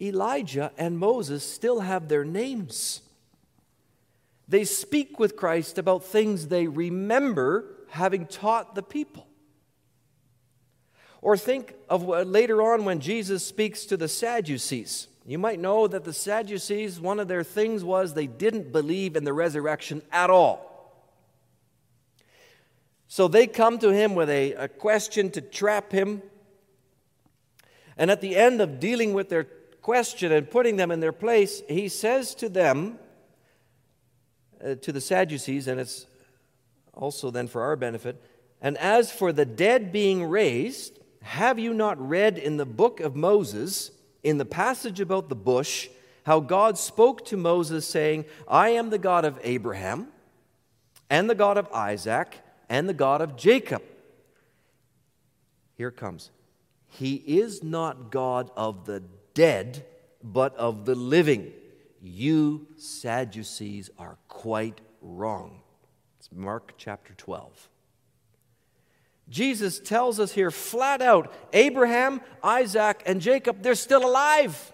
Elijah 0.00 0.72
and 0.76 0.98
Moses 0.98 1.48
still 1.48 1.80
have 1.80 2.08
their 2.08 2.24
names. 2.24 3.02
They 4.48 4.64
speak 4.64 5.18
with 5.18 5.36
Christ 5.36 5.78
about 5.78 6.04
things 6.04 6.48
they 6.48 6.66
remember 6.66 7.76
having 7.90 8.26
taught 8.26 8.74
the 8.74 8.82
people. 8.82 9.26
Or 11.22 11.36
think 11.36 11.74
of 11.88 12.04
later 12.04 12.62
on 12.62 12.84
when 12.84 13.00
Jesus 13.00 13.44
speaks 13.44 13.84
to 13.86 13.96
the 13.96 14.08
Sadducees. 14.08 15.08
You 15.26 15.38
might 15.38 15.60
know 15.60 15.86
that 15.86 16.04
the 16.04 16.14
Sadducees, 16.14 16.98
one 16.98 17.20
of 17.20 17.28
their 17.28 17.44
things 17.44 17.84
was 17.84 18.14
they 18.14 18.26
didn't 18.26 18.72
believe 18.72 19.16
in 19.16 19.24
the 19.24 19.32
resurrection 19.32 20.02
at 20.10 20.30
all. 20.30 20.66
So 23.06 23.28
they 23.28 23.46
come 23.46 23.78
to 23.80 23.90
him 23.90 24.14
with 24.14 24.30
a, 24.30 24.52
a 24.54 24.68
question 24.68 25.30
to 25.32 25.40
trap 25.40 25.92
him. 25.92 26.22
And 27.98 28.10
at 28.10 28.20
the 28.20 28.36
end 28.36 28.60
of 28.60 28.80
dealing 28.80 29.12
with 29.12 29.28
their 29.28 29.44
question 29.82 30.32
and 30.32 30.50
putting 30.50 30.76
them 30.76 30.90
in 30.90 31.00
their 31.00 31.12
place, 31.12 31.62
he 31.68 31.88
says 31.88 32.34
to 32.36 32.48
them, 32.48 32.98
uh, 34.64 34.76
to 34.76 34.92
the 34.92 35.00
Sadducees, 35.00 35.66
and 35.66 35.80
it's 35.80 36.06
also 37.00 37.30
then 37.30 37.48
for 37.48 37.62
our 37.62 37.76
benefit, 37.76 38.22
and 38.60 38.76
as 38.78 39.10
for 39.10 39.32
the 39.32 39.46
dead 39.46 39.90
being 39.90 40.24
raised, 40.24 40.98
have 41.22 41.58
you 41.58 41.74
not 41.74 42.00
read 42.00 42.38
in 42.38 42.56
the 42.56 42.66
book 42.66 43.00
of 43.00 43.16
Moses, 43.16 43.90
in 44.22 44.38
the 44.38 44.44
passage 44.44 45.00
about 45.00 45.28
the 45.28 45.34
bush, 45.34 45.88
how 46.24 46.40
God 46.40 46.78
spoke 46.78 47.24
to 47.26 47.36
Moses, 47.36 47.86
saying, 47.86 48.26
I 48.46 48.70
am 48.70 48.90
the 48.90 48.98
God 48.98 49.24
of 49.24 49.38
Abraham, 49.42 50.08
and 51.08 51.28
the 51.28 51.34
God 51.34 51.56
of 51.56 51.72
Isaac, 51.72 52.38
and 52.68 52.88
the 52.88 52.94
God 52.94 53.20
of 53.20 53.36
Jacob? 53.36 53.82
Here 55.76 55.90
comes. 55.90 56.30
He 56.88 57.14
is 57.14 57.62
not 57.62 58.10
God 58.10 58.50
of 58.56 58.84
the 58.84 59.02
dead, 59.32 59.86
but 60.22 60.54
of 60.56 60.84
the 60.84 60.94
living. 60.94 61.52
You 62.02 62.66
Sadducees 62.76 63.90
are 63.98 64.18
quite 64.28 64.80
wrong. 65.00 65.62
Mark 66.32 66.74
chapter 66.76 67.14
12. 67.14 67.68
Jesus 69.28 69.78
tells 69.78 70.18
us 70.18 70.32
here 70.32 70.50
flat 70.50 71.00
out 71.00 71.32
Abraham, 71.52 72.20
Isaac, 72.42 73.02
and 73.06 73.20
Jacob, 73.20 73.62
they're 73.62 73.74
still 73.74 74.04
alive. 74.04 74.72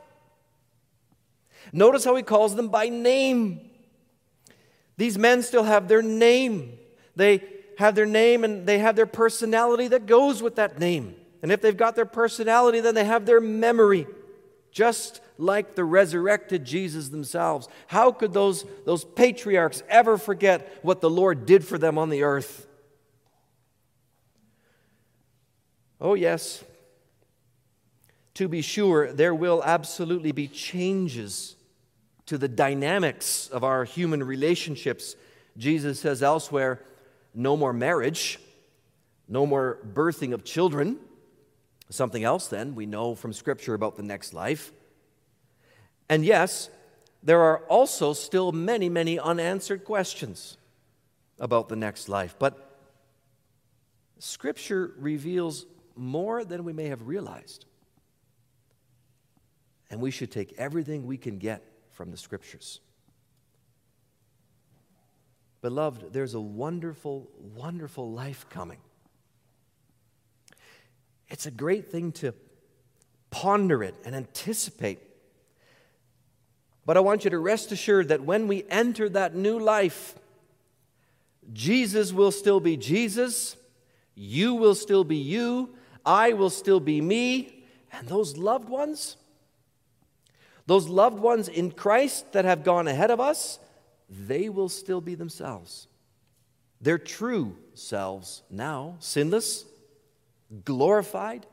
Notice 1.72 2.04
how 2.04 2.16
he 2.16 2.22
calls 2.22 2.56
them 2.56 2.68
by 2.68 2.88
name. 2.88 3.60
These 4.96 5.18
men 5.18 5.42
still 5.42 5.64
have 5.64 5.88
their 5.88 6.02
name. 6.02 6.78
They 7.16 7.42
have 7.78 7.94
their 7.94 8.06
name 8.06 8.44
and 8.44 8.66
they 8.66 8.78
have 8.78 8.96
their 8.96 9.06
personality 9.06 9.88
that 9.88 10.06
goes 10.06 10.42
with 10.42 10.56
that 10.56 10.78
name. 10.78 11.14
And 11.42 11.52
if 11.52 11.60
they've 11.60 11.76
got 11.76 11.94
their 11.94 12.06
personality, 12.06 12.80
then 12.80 12.94
they 12.94 13.04
have 13.04 13.26
their 13.26 13.40
memory, 13.40 14.06
just 14.70 15.20
like 15.38 15.74
the 15.74 15.84
resurrected 15.84 16.64
Jesus 16.64 17.08
themselves. 17.08 17.68
How 17.88 18.12
could 18.12 18.32
those, 18.32 18.64
those 18.84 19.04
patriarchs 19.04 19.82
ever 19.88 20.16
forget 20.18 20.78
what 20.82 21.00
the 21.00 21.10
Lord 21.10 21.46
did 21.46 21.64
for 21.64 21.78
them 21.78 21.98
on 21.98 22.10
the 22.10 22.22
earth? 22.22 22.66
Oh, 26.00 26.14
yes. 26.14 26.64
To 28.34 28.48
be 28.48 28.60
sure, 28.60 29.12
there 29.12 29.34
will 29.34 29.62
absolutely 29.64 30.32
be 30.32 30.48
changes 30.48 31.56
to 32.26 32.36
the 32.36 32.48
dynamics 32.48 33.48
of 33.48 33.64
our 33.64 33.84
human 33.84 34.22
relationships. 34.22 35.16
Jesus 35.56 36.00
says 36.00 36.22
elsewhere 36.22 36.82
no 37.34 37.56
more 37.56 37.72
marriage, 37.72 38.38
no 39.28 39.46
more 39.46 39.78
birthing 39.92 40.32
of 40.32 40.44
children. 40.44 40.98
Something 41.88 42.24
else, 42.24 42.48
then, 42.48 42.74
we 42.74 42.86
know 42.86 43.14
from 43.14 43.32
Scripture 43.32 43.74
about 43.74 43.96
the 43.96 44.02
next 44.02 44.34
life. 44.34 44.72
And 46.08 46.24
yes, 46.24 46.70
there 47.22 47.40
are 47.40 47.58
also 47.66 48.12
still 48.12 48.52
many, 48.52 48.88
many 48.88 49.18
unanswered 49.18 49.84
questions 49.84 50.56
about 51.38 51.68
the 51.68 51.76
next 51.76 52.08
life. 52.08 52.36
But 52.38 52.66
Scripture 54.18 54.94
reveals 54.98 55.66
more 55.94 56.44
than 56.44 56.64
we 56.64 56.72
may 56.72 56.86
have 56.86 57.06
realized. 57.06 57.66
And 59.90 60.00
we 60.00 60.10
should 60.10 60.30
take 60.30 60.54
everything 60.58 61.06
we 61.06 61.16
can 61.16 61.38
get 61.38 61.62
from 61.92 62.10
the 62.10 62.16
scriptures. 62.16 62.80
Beloved, 65.62 66.12
there's 66.12 66.34
a 66.34 66.40
wonderful, 66.40 67.28
wonderful 67.54 68.10
life 68.10 68.46
coming. 68.50 68.78
It's 71.28 71.46
a 71.46 71.50
great 71.50 71.90
thing 71.90 72.12
to 72.12 72.34
ponder 73.30 73.82
it 73.82 73.94
and 74.04 74.14
anticipate. 74.14 75.00
But 76.86 76.96
I 76.96 77.00
want 77.00 77.24
you 77.24 77.30
to 77.30 77.38
rest 77.38 77.72
assured 77.72 78.08
that 78.08 78.22
when 78.22 78.46
we 78.46 78.64
enter 78.70 79.08
that 79.08 79.34
new 79.34 79.58
life, 79.58 80.14
Jesus 81.52 82.12
will 82.12 82.30
still 82.30 82.60
be 82.60 82.76
Jesus, 82.76 83.56
you 84.14 84.54
will 84.54 84.74
still 84.74 85.02
be 85.02 85.16
you, 85.16 85.70
I 86.04 86.32
will 86.32 86.50
still 86.50 86.78
be 86.78 87.00
me, 87.00 87.64
and 87.92 88.06
those 88.08 88.36
loved 88.36 88.68
ones, 88.68 89.16
those 90.66 90.88
loved 90.88 91.18
ones 91.18 91.48
in 91.48 91.72
Christ 91.72 92.32
that 92.32 92.44
have 92.44 92.62
gone 92.62 92.86
ahead 92.86 93.10
of 93.10 93.20
us, 93.20 93.58
they 94.08 94.48
will 94.48 94.68
still 94.68 95.00
be 95.00 95.16
themselves. 95.16 95.88
Their 96.80 96.98
true 96.98 97.56
selves 97.74 98.42
now, 98.48 98.96
sinless, 99.00 99.64
glorified, 100.64 101.46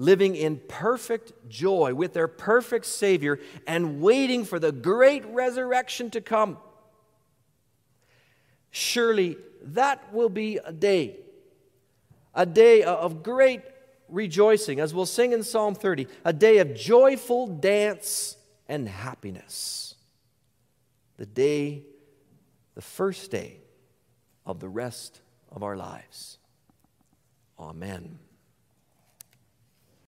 living 0.00 0.34
in 0.34 0.58
perfect 0.66 1.30
joy 1.50 1.92
with 1.92 2.14
their 2.14 2.26
perfect 2.26 2.86
Savior 2.86 3.38
and 3.66 4.00
waiting 4.00 4.46
for 4.46 4.58
the 4.58 4.72
great 4.72 5.26
resurrection 5.26 6.10
to 6.10 6.22
come. 6.22 6.56
Surely 8.70 9.36
that 9.62 10.10
will 10.14 10.30
be 10.30 10.56
a 10.64 10.72
day, 10.72 11.18
a 12.34 12.46
day 12.46 12.82
of 12.82 13.22
great 13.22 13.60
rejoicing, 14.08 14.80
as 14.80 14.94
we'll 14.94 15.04
sing 15.04 15.32
in 15.32 15.42
Psalm 15.42 15.74
30, 15.74 16.06
a 16.24 16.32
day 16.32 16.58
of 16.58 16.74
joyful 16.74 17.46
dance 17.46 18.38
and 18.68 18.88
happiness. 18.88 19.96
the 21.18 21.26
day, 21.26 21.82
the 22.74 22.80
first 22.80 23.30
day 23.30 23.58
of 24.46 24.58
the 24.60 24.68
rest 24.68 25.20
of 25.52 25.62
our 25.62 25.76
lives. 25.76 26.38
Amen. 27.58 28.18